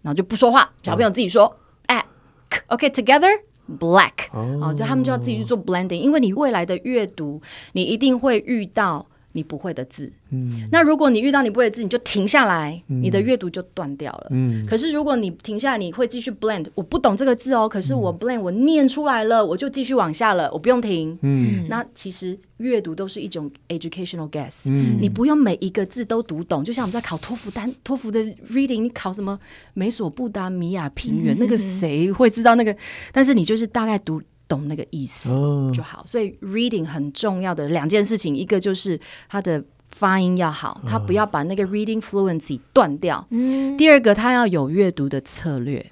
[0.01, 1.55] 然后就不说话，小朋友自己说。
[1.87, 2.05] 哎，
[2.67, 3.29] OK, together,
[3.79, 4.29] black。
[4.31, 7.41] 哦，所以他们就要自己去做 blending，因为你未来的阅读，
[7.73, 9.05] 你一定会遇到。
[9.36, 14.28] 你不会的字，嗯，那如果你遇到你不会的字，你就停下来，嗯、你的阅读就断掉了。
[14.30, 16.66] 嗯，可是如果你停下来，你会继续 blend。
[16.76, 21.18] 我不懂这个字哦，可是我 blend，我念出来了，我就继续往下了，我不用停。
[21.22, 24.70] 嗯，那其实阅读都是一种 educational guess。
[24.70, 28.20] 嗯，你不用每一个字都读懂，就像我们在考托福单，托福的
[28.52, 29.36] reading，你考什么
[29.72, 32.76] 美索不达米亚平原，嗯、那个谁会知道那个？
[33.10, 34.22] 但是你就是大概读。
[34.48, 35.30] 懂那个意思
[35.72, 43.26] 就好，所以 reading 很重要的两件事情，一个就是他的发音要好，他不要把那个 reading fluency 断掉。
[43.78, 45.84] 第二个，他要有阅读的策略。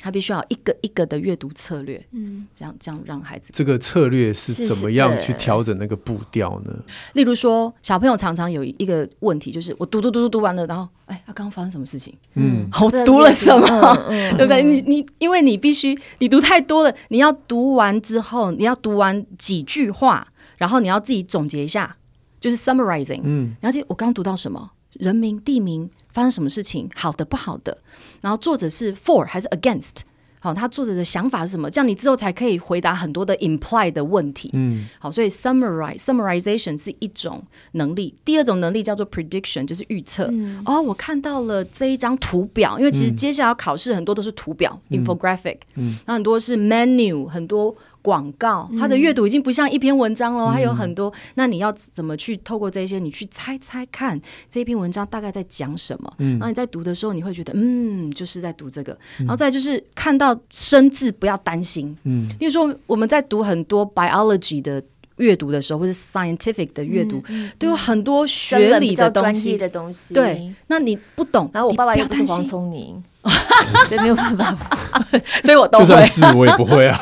[0.00, 3.50] 他必须要一个一个的阅读策略，嗯，这样这样让孩子。
[3.52, 6.72] 这个策略是怎么样去调整那个步调呢？
[7.14, 12.14] 例如说，小朋友常常有一个问题，就是我读读读读读完了，然后哎，他刚刚发生什么事情？
[12.34, 14.06] 嗯，我读了什么？
[14.08, 14.62] 嗯、对不对？
[14.62, 21.96] 你你，因为你必须你读太多了，你要读完之后，你要读完几句话，然后你要自己总结一下，
[22.38, 23.20] 就是 summarizing。
[23.24, 24.70] 嗯，然后记我刚刚读到什么？
[24.92, 25.90] 人名、地名。
[26.18, 26.90] 发生什么事情？
[26.96, 27.78] 好的，不好的。
[28.20, 29.98] 然后作者是 for 还是 against？
[30.40, 31.70] 好，他作者的想法是什么？
[31.70, 34.50] 这样你之后才可以回答很多的 imply 的问题。
[34.52, 37.42] 嗯，好，所以 summarize summarization 是一种
[37.72, 38.14] 能力。
[38.24, 40.28] 第二种能力叫做 prediction，就是预测。
[40.32, 47.72] 嗯、哦，我看到了这一张图表，因为其实接下来要考试很多都是图表、嗯、infographic，嗯，那很多是 menu，很多。
[48.02, 51.12] 广告，它的阅读已经不像一篇文章了，还、嗯、有很多。
[51.34, 56.12] 那你要怎么去透过这些，你去猜猜看这篇文章大概在讲什么？
[56.18, 58.92] 嗯，然后你在读的时候，你会觉得，嗯，就是在读这个。
[59.20, 61.96] 嗯、然后再就是看到生字，不要担心。
[62.04, 64.82] 嗯，例如说我们在读很多 biology 的
[65.18, 67.22] 阅读的时候，或者 scientific 的阅读，
[67.58, 70.14] 都有很多学理的东西的东西。
[70.14, 73.02] 对，那你不懂，然后我爸爸又不是黄聪宁。
[73.90, 74.56] 对，没有办法，
[75.42, 75.84] 所以我都会。
[75.84, 76.98] 就算是我也不会啊。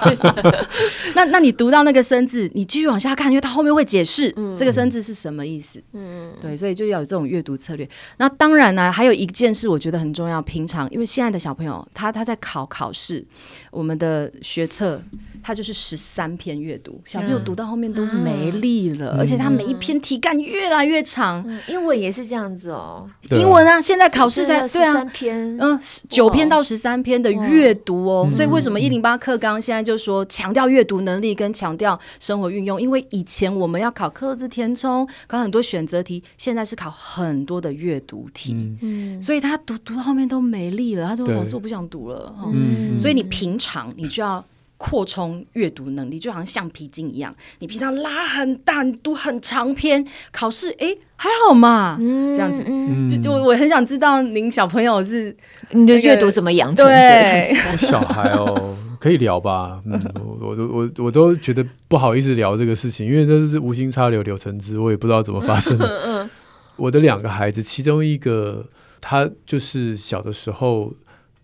[1.14, 5.80] 那那你读到那个生字，你继续往下看，因为它后面会解释这个生字是什么意思。
[5.92, 7.88] 嗯，对，所以就要有这种阅读策略。
[8.16, 10.42] 那当然呢，还有一件事我觉得很重要。
[10.42, 13.24] 平常因为现在的小朋友，他他在考考试，
[13.70, 15.00] 我们的学测。
[15.46, 21.40] 他就是十三篇阅读，小朋友读到后面都没力了，嗯、而且他每一篇题干越来越长。
[21.46, 25.78] 嗯、英文也是这样子哦，英文啊，现在考试在对啊，三篇，嗯，
[26.08, 28.28] 九篇到十三篇的阅读哦。
[28.32, 32.82] 所以为什么一零八课纲现在就说强调阅读能力跟强调生活运用？
[32.82, 38.76] 因为以前我们要考客字填充，考很多选择题，现在是考很多的阅读题。
[38.82, 44.44] 嗯，所以他读读到后面都没力了，他说：“老师，我不想读了。”嗯，所以你平常你就要。
[44.78, 55.34] 扩充阅读能力，就好像橡皮筋一样，你平常拉很大，你读很长篇，考试哎还好嘛，嗯、这样子，嗯、就就我很想知道您小朋友是
[55.70, 56.92] 你的阅读怎么养成的？
[56.92, 59.80] 对， 小孩哦，可以聊吧？
[59.86, 65.86] 嗯，我我我我都觉得不好意思聊这个事情，因为这是无心插柳柳成枝，我也不知道怎么发生的。
[66.04, 66.30] 嗯、
[66.76, 68.66] 我的两个孩子，其中一个
[69.00, 70.92] 他就是小的时候。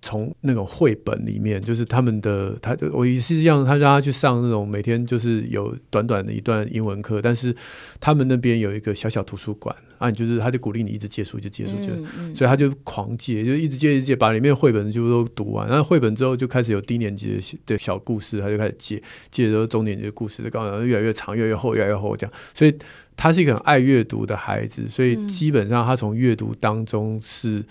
[0.02, 7.54] 从那种绘本里面，就是他们的，他我也是这样，他让他去上那种每天就是有短短的一段英文课，但是
[8.00, 15.68] 他们那边有一个小小图书馆啊，就是他就鼓励你一直借书，就借书，就、嗯嗯、所以他就狂借，就一直借一直借，把里面绘本就都读完。
[15.68, 19.00] 然后绘本之后就开始有低年级的的小故事，他就开始借，
[19.30, 22.34] 借的时候中年级的故事，就刚刚越来越长，越来越厚，越来越厚这样。
[22.52, 22.74] 所以
[23.16, 27.64] 他是一个很爱阅读的孩子，所以基本上他从阅读当中是。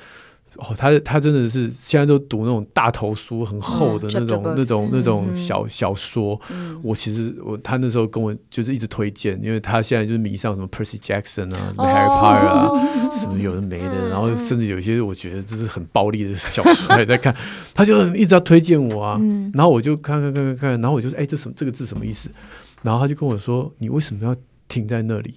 [0.58, 6.40] 哦，他他真的是现在都读那种大头书，很厚的那种、嗯、那种那种小、嗯、小说。
[6.52, 12.80] 嗯、我其实我他那时候跟我就是一直推荐，因为他现在就是迷上什么 Percy Jackson 啊，什么 Harry Potter 啊，哦、
[13.16, 17.34] 什么有的没的，嗯、然后甚至有一些我觉得就是很暴力的小说他也在看，
[17.74, 19.18] 他就一直要推荐我啊。
[19.22, 22.30] 嗯、然后我就看看看看看，然后我就说，哎，这什么这个字什么意思？
[22.82, 24.36] 然后他就跟我说，你为什么要
[24.68, 25.36] 停在那里？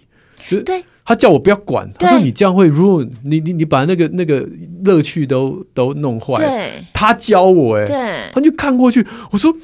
[0.49, 0.85] 就对。
[1.05, 4.49] 他叫我不要管，他说你这样会 ruin 你你你把那个那个
[4.85, 6.35] 乐趣都都弄坏。
[6.37, 9.55] 对，他教我哎，对，他就看过去，我说。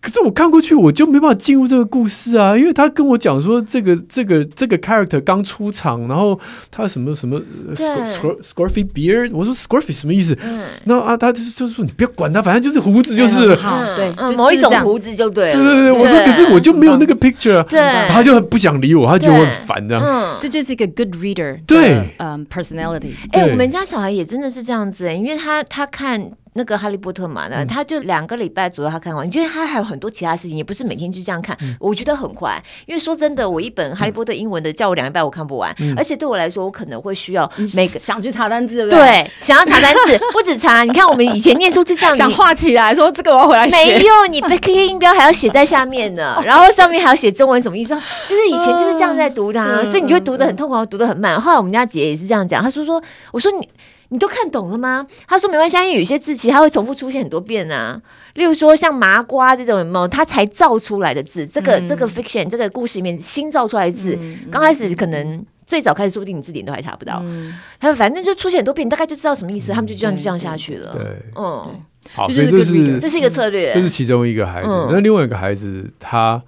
[0.00, 6.38] 可是我看过去，我就没办法进入这个故事啊，因为他跟我讲说，这个这个这个 character 刚出场，然后
[6.70, 7.38] 他什么什么
[7.76, 10.36] scruffy beard，我说 scruffy 什么意思？
[10.42, 13.56] 嗯，那啊，他就就是说你不要管他，反正就是胡子就是了，
[13.94, 15.54] 对，某一种胡子就对了。
[15.54, 20.38] 对对对，我说可是我就没有那个 picture，对，他就很不想理我，他觉得我很烦这样。
[20.40, 23.12] 这就是一个 good reader，对，嗯，personality。
[23.32, 26.30] 哎，我们家小孩也真的是这样子哎，因为他他看。
[26.54, 31.56] 那个哈利波特嘛，那他就两个礼拜左右他看完，因为他还有很多其他事情，也不是每天就这样看。
[31.78, 40.82] 我觉得很快，因为说真的，我一本哈利波特英文的叫我两个礼拜我看不完，而且对我来说，我可能会需要每个想去查单字，对，想要查单字， 不止查。
[40.82, 43.96] 你看我们以前念书就这样，想画起来说这个我要回来写。
[43.96, 47.94] 没有，你 K K 音标还要写在下面呢， 然后上面还要写中文什么意思？
[48.28, 51.40] 就是以前就是这样在读的，所以你就会读得很痛苦，读得很慢。
[51.40, 53.68] 后来我们家姐也是这样讲，她说说，我说你。
[54.10, 55.06] 你都看懂了吗？
[55.26, 58.00] 他说没关系，因为有些字其实它会重复出现很多遍啊。
[58.34, 64.18] 例如说像麻瓜这种有没有，他才造出来的字，这个、嗯、这个 fiction 这个故事里面新造出来的字，
[64.50, 67.20] 刚、嗯、开始可能最早开始说不定你字典都还查不到。
[67.24, 70.92] 嗯、他说反正就出现很多遍，你大概就知道什么意思，嗯、他们就这样就这样下去了。
[70.92, 71.02] 对，
[71.36, 71.80] 嗯，
[72.12, 74.68] 好，这是这是这是一个策略，这是其中一个孩子。
[74.68, 76.42] 嗯、那另外一个孩子，他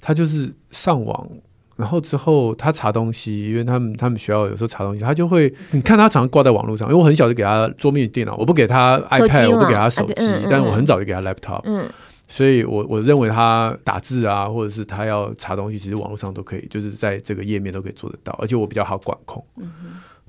[0.00, 1.28] 他就是上网。
[1.76, 6.88] 然后之后他查东西，因为他们他们学校有时候查东西，他就会你看他常常挂在网络上。
[6.88, 11.60] 因为我很小就给他桌面电脑，我不给他 iPad，我不给他手机，嗯嗯、但是我很早就给他 laptop。
[11.64, 11.86] 嗯，
[12.28, 19.44] 所以我我认为他打字啊，或者是他要查东西，其实网络上都可以，就是在这个页面都可以做得到，而且我比较好管控。
[19.58, 19.70] 嗯，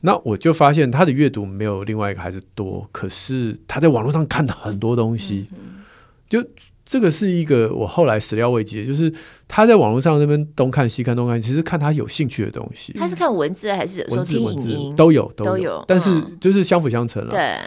[0.02, 5.84] 那我就发现他的阅读没有另外一个孩子多，可是他在网络上看的很多东西，嗯、
[6.28, 6.45] 就。
[6.88, 9.14] 这个是一个我后来始料未及的，就是
[9.46, 12.94] 他在网络上那边东看西看东看，其实看他有兴趣的东西。
[12.94, 14.96] 他是看文字还是文字影音？
[14.96, 16.10] 都有都有，但是
[16.40, 17.30] 就是相辅相成了。
[17.30, 17.58] 对，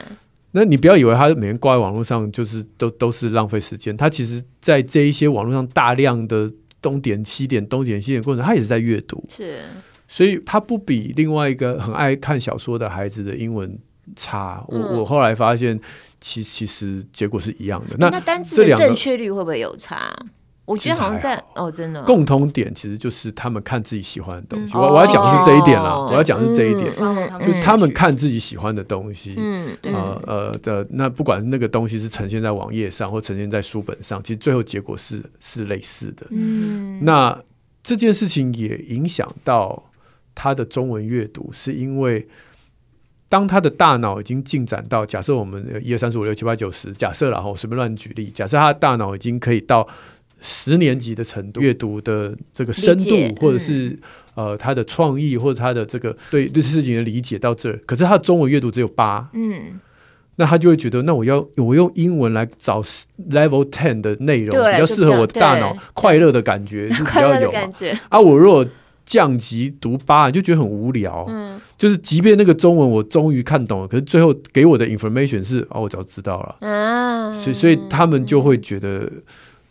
[0.53, 6.51] 那你不要以为他每天挂在网络上就是都都是浪费时间，他其实在这一些网络上大量的
[6.81, 9.23] 东点西点东点西点过程，他也是在阅读。
[9.29, 9.59] 是，
[10.09, 13.79] 所以他不比另外一个很爱看小说的孩子的英文
[14.17, 14.65] 差。
[14.69, 15.81] 我我后来发现。
[16.23, 17.97] 其其实结果是一样的。
[17.99, 20.15] 那那单词的正确率会不会有差？
[20.67, 24.77] 我觉得好像在哦，真的共通点其实就是他们看自己喜欢的东西。
[24.77, 26.93] 我我要讲的是这一点啦，我要讲的是这一点，
[27.39, 29.35] 就是他们看自己喜欢的东西。
[29.39, 36.27] 嗯，呃呃的那不管那个东西是呈现在网页上或呈现在书本上，其实最后结果是是类似的。
[36.29, 37.43] 嗯，那
[37.83, 39.91] 这件事情也影响到
[40.35, 42.29] 他的中文阅读，是因为。
[43.31, 49.87] 当他的大脑已经进展到，假设我们一二三四五六七八九十，假设然后随便乱举例，假设他的大脑已经可以到
[50.41, 53.97] 十年级的程度，阅读的这个深度，嗯、或者是
[54.35, 59.79] 呃他的创意或者他的这个对对事情的理解到这儿，可是他的中文阅读只有八，嗯，
[60.35, 62.83] 那他就会觉得，那我要我用英文来找
[63.31, 67.61] level ten 的内容，比较适合我的大脑快乐的感觉是比较 有嘛，
[68.09, 68.67] 啊，我如果
[69.11, 71.27] 降级读八，你就觉得很无聊。
[71.29, 76.57] 嗯，就是即便那个中文我终于看懂了，可是最后给我的 information 是哦，我早知道了。
[76.61, 79.11] 嗯，所以所以他们就会觉得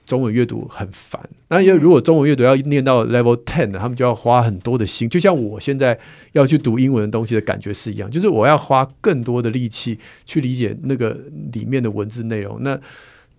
[0.05, 1.21] 中文阅读很烦。
[1.47, 5.07] 那因为如果中文阅读要念到 level ten 的，他们就要花很多的心。
[5.07, 5.97] 就像我现在
[6.33, 11.17] 要去读英文的东西的感觉是一样，就是我要花更多的力气去理解那个
[11.53, 12.61] 里面的文字内容。
[12.61, 12.77] 那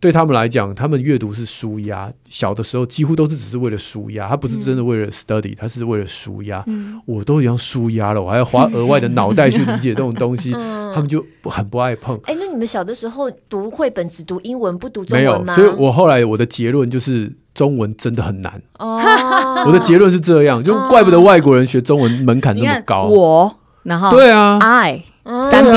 [0.00, 2.10] 对他们来讲，他们阅读是舒压。
[2.28, 6.64] 小的时候几乎都是只是为了舒压，他不是真的为了 study，他是为了舒压。
[6.66, 12.18] 嗯、我都已经舒压了，我还要花额外的脑袋去理解这种东西， 嗯、他们就很不爱碰。
[12.24, 15.44] 哎，那你们小的时候读绘本只读英文不读中文吗？
[15.44, 18.62] 没有，所以我后来我的结论就是中文真的很难。
[18.78, 18.98] 哦，
[19.66, 23.02] 我的结论是这样，就怪不得外国人学中文门槛那么高。
[23.02, 25.02] 我，然后对啊，I
[25.50, 25.70] 三笔，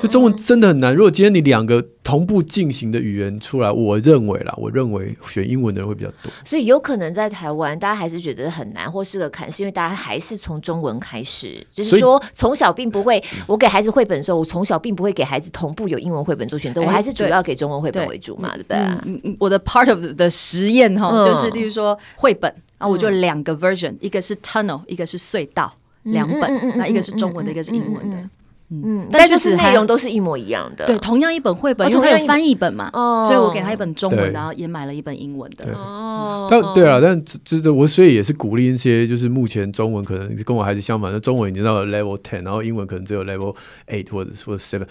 [0.00, 0.94] 就中文真的很难。
[0.94, 6.30] 如果今天你两个同步进行的语言出来，我认为啦，我认为选英文的人会比较多。
[6.44, 13.22] 所以有可能在台湾，大家还是觉得很难，或是个坎，是因为大家还是从中文开始，就是说从小并不会。
[13.46, 19.36] 我给孩子绘本的时候，我从小并不会给孩子同步有英文绘本做选择，我还是主要给中文绘本为主嘛，对不对？
[19.38, 25.72] 我的 part of 的实验哈，就是例如说绘本啊，我就两个 version，一个是 tunnel，一个是隧道，
[26.04, 28.16] 两本，那一个是中文的，一个是英文的。
[28.68, 30.86] 嗯，但就是内容都是一模一样的。
[30.86, 32.90] 对，同样一本绘本，因为它有翻译本嘛，
[33.24, 35.72] 所以我给他一本中文，然后也买了一本英文的。
[35.72, 43.54] 哦，但对啊，但就是我所以也是鼓励一些，就是目前中文可能跟我孩子相反，那中文已经到了 level ten，然后英文可能只有 level
[43.88, 44.86] eight 或者或者 seven，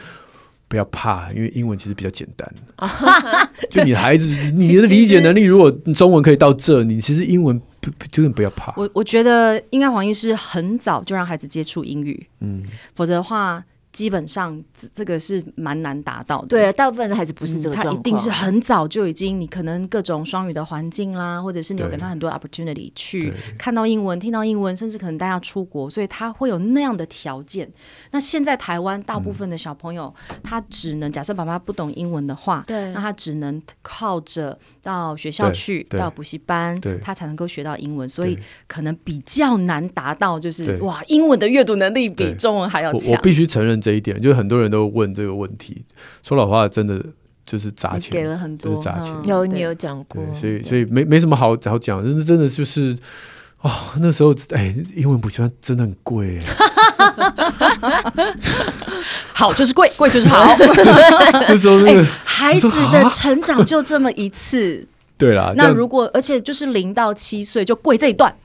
[0.70, 2.50] 不要怕，因为英文其实比较简单。
[3.70, 7.62] 就你孩子，你的理解能力，如果中文可以到这，你其实英文
[7.92, 8.74] 不就是不要怕。
[8.78, 12.64] 我我觉得应该黄医师很早就让孩子接触英语，嗯，
[12.94, 13.64] 否则的话。
[13.96, 16.48] 基本上这这个是蛮难达到的。
[16.48, 17.76] 对啊，大部分的孩子不是这个。
[17.76, 27.72] 他一定是很早就已经，你可能各种双语的环境啦，或者是你有给他很多 opportunity 去看到英文、听到英文，甚至可能带他出国，所以他会有那样的条件。
[28.12, 38.38] 那现在台湾大部分的小朋友，嗯、他只能假设爸妈不懂英文的话，对，那他只能靠着到学校去，到补习班，他才能够学到英文，所以
[38.68, 43.12] 可能比较难达到，就是哇，英文的阅读能力比中文还要强。
[43.12, 43.80] 我，我必须承认。
[43.86, 45.86] 这一点，就是很多人都问这个问题。
[46.24, 47.00] 说老话，真的
[47.46, 49.14] 就是砸钱，给了很多，砸钱。
[49.26, 52.04] 有你有讲过，所以所以没没什么好好讲。
[52.04, 52.98] 真的真的就是，
[53.62, 53.70] 哦，
[54.00, 56.40] 那时候哎，英文补习班真的很贵。
[59.36, 60.56] 好就是贵，贵就是好。
[61.48, 64.88] 那时候那个孩子的成长就这么一次。
[65.16, 68.36] 对啦，那如果而且就是零到七岁就贵这一段。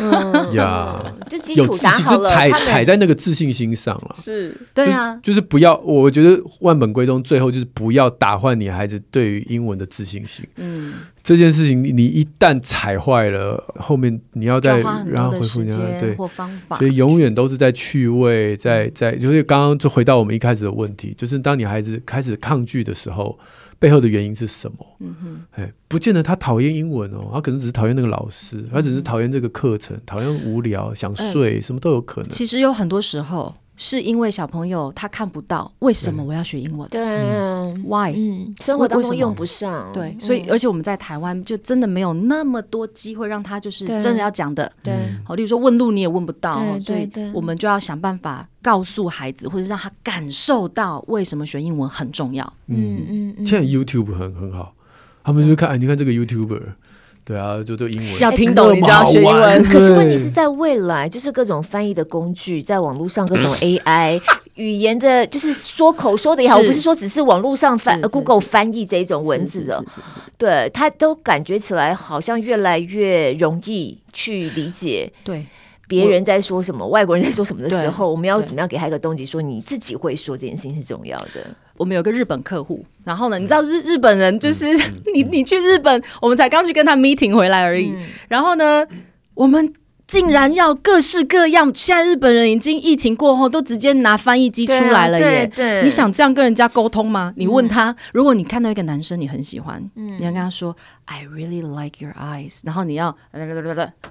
[0.00, 4.12] 嗯呀，就基础打好了，就踩踩在那个自信心上了。
[4.14, 10.46] 是对啊，就是不要，我觉得万本归宗，最后就是不要打坏你孩子对于英文的自信心。
[10.56, 16.16] 嗯，这件事情你一旦踩坏了，后面你要再然后恢复你要对，
[16.76, 23.38] 所以永远都是在趣味，在在就是刚刚就回到我们一开始的问题，就是当你孩子开始抗拒的时候。
[23.82, 24.86] 背后的原因是什么？
[25.00, 32.30] 嗯哼，哎，不见得他讨厌英文哦，他可能只是讨厌那个老师，他只是讨厌这个课程，讨厌无聊，想睡，什么都有可能。
[32.30, 33.52] 其实有很多时候。
[33.84, 36.88] 是因为小朋友他看不到为什么我要学英文？
[36.88, 38.14] 对嗯，Why？
[38.14, 39.92] 嗯，生活当中用不上。
[39.92, 44.70] 对，所以而且我们在台湾就真的没有那么多机会让他就是真的要讲的。
[44.84, 52.44] 对，好，例如说问路你也问不到，所以我们就要想办法告诉孩子，或者让他感受到为什么学英文很重要。
[52.68, 54.72] 嗯嗯，现在 YouTube 很很好，
[55.24, 56.62] 他们就看，哎，你看这个 YouTuber。
[57.24, 59.62] 对啊，就对英文，要听懂你就要学英文。
[59.70, 64.20] 可是问题是在未来，就是各种翻译的工具，在网络上各种 AI
[64.54, 69.84] 语言的，就是说口说的也好，我不是说只是网络上翻 Google 翻译这一种文字的，
[70.36, 75.12] 对，他都感觉起来好像越来越容易去理解。
[75.24, 75.46] 对。
[75.88, 81.46] 别人在说什么，外国人在说什么的时候，我们要怎么样给他一个动机，说你自己会说这件事情是重要的。
[81.82, 84.66] 我们有个日本客户，然后呢，你知道日日本人就是
[85.12, 87.92] 你，你去日本，我们才刚去跟他 meeting 回来而已，
[88.28, 88.86] 然后呢，
[89.34, 89.72] 我们。
[90.12, 91.72] 竟然要各式各样！
[91.74, 95.50] 现在日本人已经疫情过后，都直接拿翻译机出来了耶。
[95.54, 97.32] 对对，你想这样跟人家沟通吗？
[97.36, 103.16] 你问他，如果你看到一个男生你很喜欢，你要跟他说 “I really like your eyes”，然后你要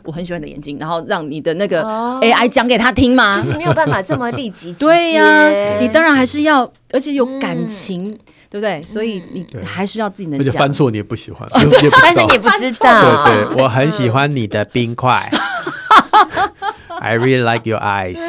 [0.04, 3.39] 我很喜欢你的眼睛，然后让你的那个 AI 讲给他听吗？
[3.39, 4.74] 就是没有办法这么立即。
[4.82, 8.18] 对呀，你当然还是要，而且有感情，
[8.52, 8.84] 对不对？
[8.84, 10.45] 所以你还是要自己能讲。
[10.45, 13.26] 而且翻错你也不喜欢，但是你也不知道。
[13.26, 15.32] 对对，我很喜欢你的冰块。
[16.99, 18.20] I really like your eyes。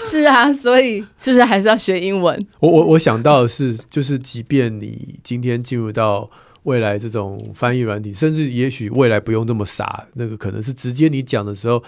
[0.00, 2.46] 是啊，所以是不是还是要学英文？
[2.60, 6.30] 我我我想到的是，就是即便你今天进入到
[6.62, 11.82] 未来这种翻译软体，甚至也许未来不用这么傻，那个可能是直接你讲的时候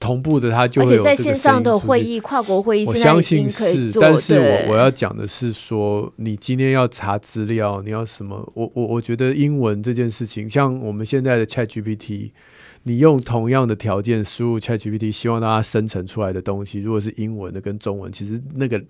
[0.00, 1.02] 同步的，它就会有。
[1.02, 3.90] 而且在线上的会议、跨国会议，我相信是。
[4.00, 8.36] 但是我我要讲的是说，你今天要查资料，你要什么？
[8.54, 12.30] 我我我觉得英文这件事情，像我们现在的 ChatGPT。
[12.84, 18.80] 你用同样的条件输入 ChatGPT，希望大家生成出来的东西，如果是英文的跟中文，其实那个。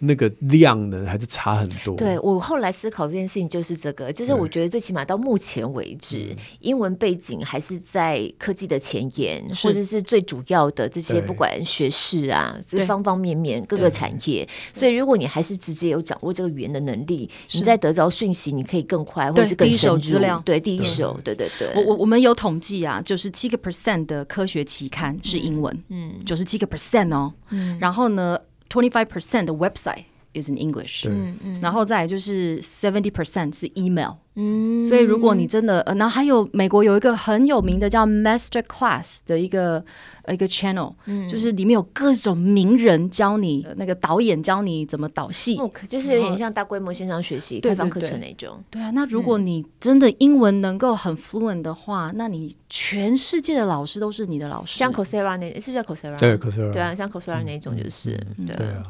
[0.00, 1.94] 那个量呢，还是差很多。
[1.96, 14.48] 对，我后来思考这件事情，就是这个，就是我觉得最起码到目前为止，英文背景还是在科技的前沿，或者是最主要的这些，不管学士啊，这方方面面各个产业。
[14.72, 19.96] 所以，如果你还是直接有掌握这个语言的能力，你在得着讯息，你可以更快，或者是更深入。
[19.98, 21.34] 第一手资料，对，第一手，对。
[21.34, 21.72] 对对。
[21.74, 28.38] 我我我们有统计啊，就是七个 percent 的科学期刊是英文，嗯，九十七个 percent 哦，嗯，然后呢
[28.70, 30.04] ？Twenty five percent 的 website
[30.34, 39.84] is in English，嗯嗯，然后再就是 seventy percent 是 email，嗯，所以如果你真的，呃，然后还有美国有一个很有名的叫 Master Class 的一个
[40.28, 45.58] 一个 channel，嗯，就是里面有各种名人教你，那个导演教你怎么导戏，
[45.88, 56.18] 就是有点像大规模线上学习开放课程那种，对啊，那如果你真的英文能够很 fluent 的话，那你全世界的老师都是你的老师，像 Coursera 那，是不是叫 Coursera？
[56.18, 58.82] 对 Coursera，对啊，像 Coursera 那种就是，对啊。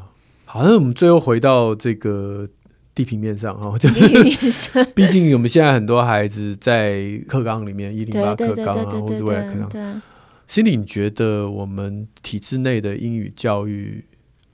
[0.53, 2.45] 好，那我们最后回到这个
[2.93, 10.01] 地平面上哈， 就是毕竟我们现在很多孩子在课纲里面一零八课纲啊，或者未来课纲，
[10.47, 14.03] 心里你觉得我们体制内的英语教育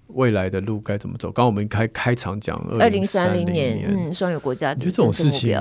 [0.10, 1.30] 未来的路该怎么走？
[1.32, 5.52] 刚刚我们开开场讲二零三零年，嗯，双语国家，你觉得这种事情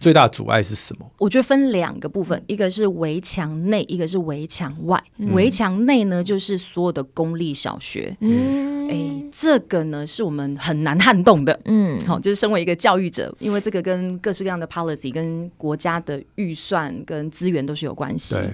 [0.00, 1.10] 最大阻碍是什么？
[1.18, 5.02] 我觉得分两个部分，一个是围墙内，一个是围墙外。
[5.32, 8.16] 围墙内呢，就是所有的公立小学。
[8.20, 11.58] 嗯，哎，这个呢是我们很难撼动的。
[11.64, 18.34] 嗯，好，就是身为一个教育者，因为这个跟各式各样的 policy、跟国家的预算、跟资源都是有关系。
[18.34, 18.52] 对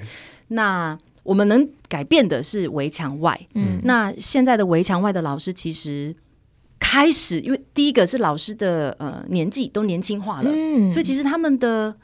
[0.49, 3.39] 那我们能改变的是围墙外。
[3.55, 6.15] 嗯，那现在的围墙外的老师其实。
[6.79, 11.95] 开始，因为第一个是老师的呃年纪都年轻化了，嗯、所以其实他们的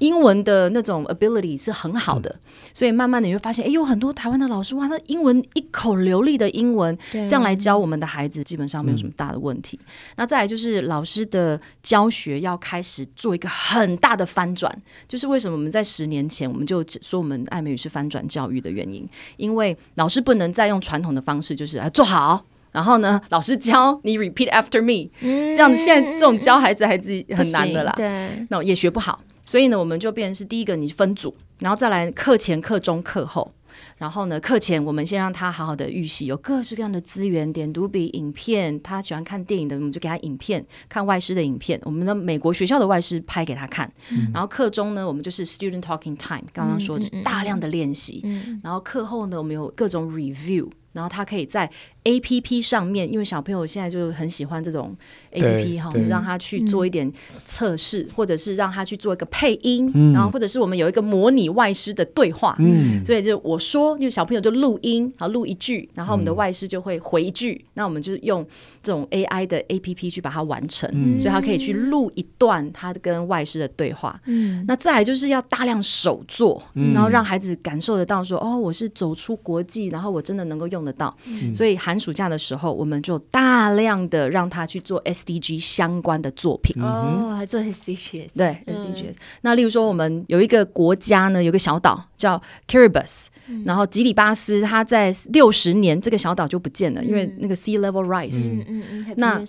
[0.00, 2.40] 英文的那种 ability 是很好的，嗯、
[2.72, 9.76] 所以慢慢的你会发现，哎，有很多台湾的老师哇，他英文一口流利的英文，这样来教我们的孩子，基本上没有什么大的问题。
[9.82, 9.86] 嗯、
[10.18, 14.72] 那再来就是老师的教学要开始做一个很大的翻转，
[15.08, 22.44] 就是为什么我们在十年前我们就说我们爱美语是翻转教育的原因，因为老师不能再用传统的方式，就是啊做好。
[22.78, 29.20] 然后呢，老师教你 repeat after me，嗯、这样子现在这种教孩子孩子很难的啦，对，那也学不好。
[29.44, 33.52] 所以呢，我们就变成是第一个，你分组，然后再来课前、课中、课后。
[33.98, 38.78] 然后呢，课前我们先让他好好的预习，有各式各样的资源，点读笔、影片。
[38.80, 41.80] 他喜欢看电影的，我们就给他影片，看外师的影片。
[41.84, 43.92] 我们的美国学校的外师拍给他看。
[44.12, 48.20] 嗯、然后课中呢，我们就是 student talking time，刚刚说的大量的练习。
[48.22, 50.68] 嗯嗯嗯、然后课后呢，我们有各种 review。
[50.90, 51.70] 然后他可以在
[52.04, 54.96] A P P 上面，因为小朋友现在就很喜欢这种
[55.30, 57.12] A P P 哈，让他去做一点
[57.44, 68.44] 测试，嗯、或者是让他去做一个配音，嗯、然后或者是我们有一个模拟外师的对话，嗯，所以就我说，就小朋友就录音，然后录一句，然后我们的外师就会回一句，嗯、那我们就用
[68.82, 86.82] 这种 A I 的 A P P 去把它完成，嗯、所以他可以去录一段他跟外师的对话，嗯，那再来就是要大量手作，嗯、然后让孩子感受得到说，哦，我是走出国际，然后我真的能够用得到，嗯、所以寒暑假的时候，我们就大量的让他去做 SDG 相关的作品。
[86.82, 89.14] 哦，还做 SDGs，对 SDGs。
[89.42, 99.42] 那例如说，我们有一个国家呢，有个小岛叫 Kiribati，嗯、然后吉里巴斯，它在六十年这个小岛就不见了，嗯、因为那个 sea level rise，嗯嗯嗯，那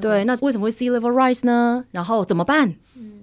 [0.00, 1.84] 对，那为什么会 sea level rise 呢？
[1.90, 2.74] 然后怎么办？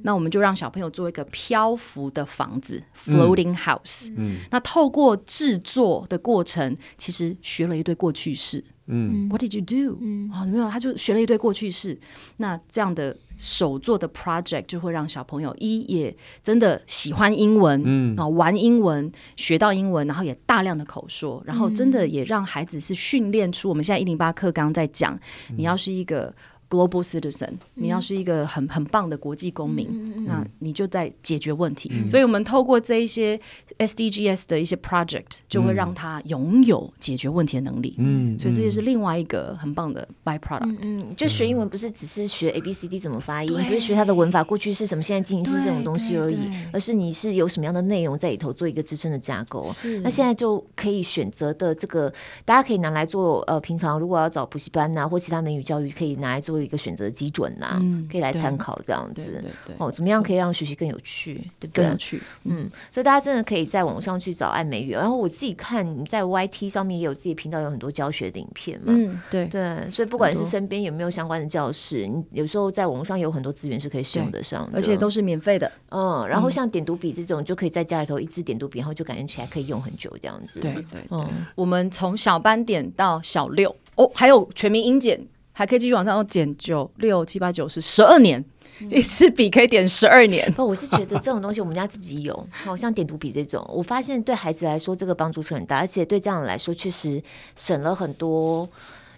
[0.02, 4.10] 那我们就让小朋友做一个漂浮的房子，floating house。
[4.16, 8.64] 嗯，那透过制作的过程，其实学了一堆过去式。
[8.90, 9.98] 嗯，What did you do？
[10.02, 11.98] 嗯，哦，没有，他就学了一堆过去式。
[12.38, 25.18] 那这样的手做的 project 就会让小朋友一也真的喜欢英文，嗯，啊，玩英文，学到英文，然后也大量的口说，然后真的也让孩子是训练出我们现在一零八课刚在讲，
[25.56, 26.34] 你要是一个。
[26.70, 31.90] Global citizen，你要是一个很很棒的国际公民，嗯、那你就在解决问题。
[31.92, 33.40] 嗯、所以，我们透过这一些
[33.80, 37.96] SDGs 的一些 project，就会让他拥有解决问题的能力。
[37.98, 40.78] 嗯，所以这也是另外一个很棒的 byproduct。
[40.84, 46.38] 嗯，就学英文不是只是学 A B C D 怎么发音，不是学它的文法过去是什么，现在进行式这种东西而已，
[46.72, 49.66] 而是你是有什么样的内容在里头做一个支撑的架构。
[49.74, 52.14] 是，那现在就可以选择的这个，
[52.46, 53.40] 大家可以拿来做。
[53.48, 56.59] 呃，平常如果要找补习班呐、啊，或其他美语教育，可以拿来做。
[56.62, 59.24] 一个选择基准呐、啊，嗯、可以来参考这样子。
[59.24, 61.36] 对对对哦，怎么样可以让学习更有趣？
[61.60, 61.84] 对不对？
[61.84, 62.22] 更有趣。
[62.44, 64.92] 嗯，所以大家真的可以在网上去找爱美语。
[64.92, 68.86] 然后我自己看你在 YT 上面也有自己频道，有很多教学的影片嘛。
[68.88, 69.90] 嗯，对对。
[69.92, 75.72] 所以不管是身边有没有相关的教室，你有时候在网上有很多资源是可以使用得上的，而且都是免费的。
[75.90, 80.60] 嗯，然后像点读笔这种，就可以在家里头一支点读笔，然后就感觉起来可以用很久这样子。
[80.60, 81.02] 对对对。
[81.12, 85.20] 嗯、我们从小班点到小六哦，还有全民英检。
[85.60, 88.42] 还可以继续往上减九六七八九十十二年，
[88.80, 90.50] 嗯、一支笔可以点十二年。
[90.54, 97.22] 不，我是觉得这种东西我们家自己有， 好像点读笔这种，我发现对孩子来说这个帮助是很大，而且对家长来说确实
[97.58, 98.70] 省了很多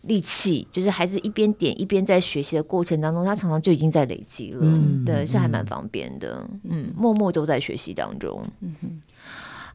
[0.01, 0.67] 力气。
[0.71, 6.43] 就是孩子一边点一边在学习的过程当中，他常常就已经在累积了，嗯、对，是还蛮方便的。
[6.63, 8.43] 嗯，默默都在学习当中。
[8.61, 9.01] 嗯哼。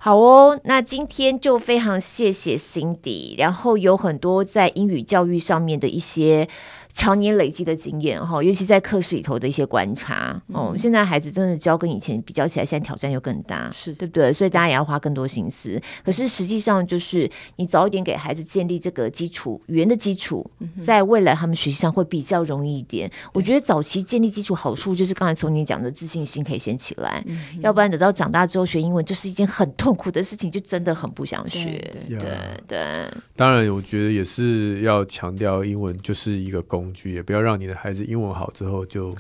[0.07, 6.49] 好哦，那今天就非常谢谢 Cindy，然后有很多在英语教育上面的一些
[6.93, 10.77] 常年累积的经验哈，尤其在课室里头的一些观察哦。
[10.79, 14.33] 现在孩子真的教跟以前比较起来，现在挑战又更大，是对不对？
[14.33, 15.83] 所以大家也要花更多心思。
[16.05, 20.49] 可是实际上，就是你早一点给孩子建立这个基础语言的基础，
[20.85, 23.11] 在未来他们学习上会比较容易一点。
[23.35, 27.23] 我觉得早期建立基础好处就是刚才从你讲的自信心可以先起来，
[27.61, 31.79] 要不然等到长大之后学英文就是一件很痛苦的事情，就真的很不想学。
[32.09, 32.39] 对对
[32.69, 33.11] 对。
[33.35, 39.17] 当然，我觉得也是要强调英文就是一个工具，也不要让你的孩子英文好之后就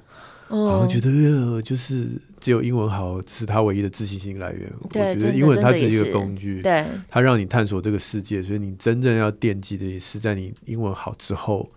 [0.48, 2.08] 好像觉得就是
[2.38, 4.70] 只有英文好是他唯一的自信心来源。
[4.80, 11.68] 我觉得英文它只是一个工具，对，它让你探索这个世界，所以你真正要惦记的也是在你英文好之后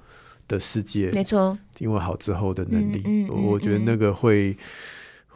[0.47, 4.55] 的世界，没错，英文好之后的能力，我觉得那个会。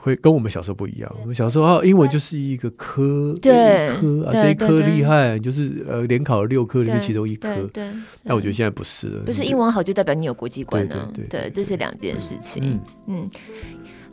[0.03, 1.09] 会跟我们小时候不一样。
[1.21, 7.55] 我们小时候啊，英文就是一个科，对科啊，这一科厉害，就是呃，联考六科里面其中一科。
[7.71, 7.87] 对，
[8.21, 9.23] 但我觉得现在不是了。
[9.23, 11.09] 不是英文好就代表你有国际观呢？
[11.29, 12.61] 对，这是两件事情。
[12.65, 13.31] 嗯嗯。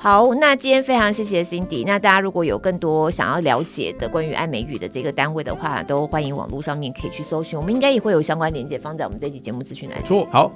[0.02, 1.84] 好，那今天非常谢谢 Cindy。
[1.86, 7.58] 那大家如果有更多想要了解的关于爱美语的这个单位的话，都欢迎网络上面可以去搜寻。
[7.58, 10.02] 我们应该也会有相关链接放在我们这期节目资讯栏。
[10.04, 10.50] 错，好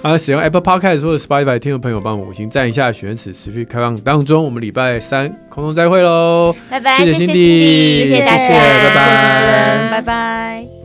[0.00, 4.42] 啊，使用 Apple Podcast 或者 Spotify 听众朋友帮我们五星赞一下，许愿池持续开放当中。
[4.42, 10.75] 我们礼拜三空中再会喽，拜拜，谢谢 Cindy，谢谢大家，谢谢，持人，拜拜。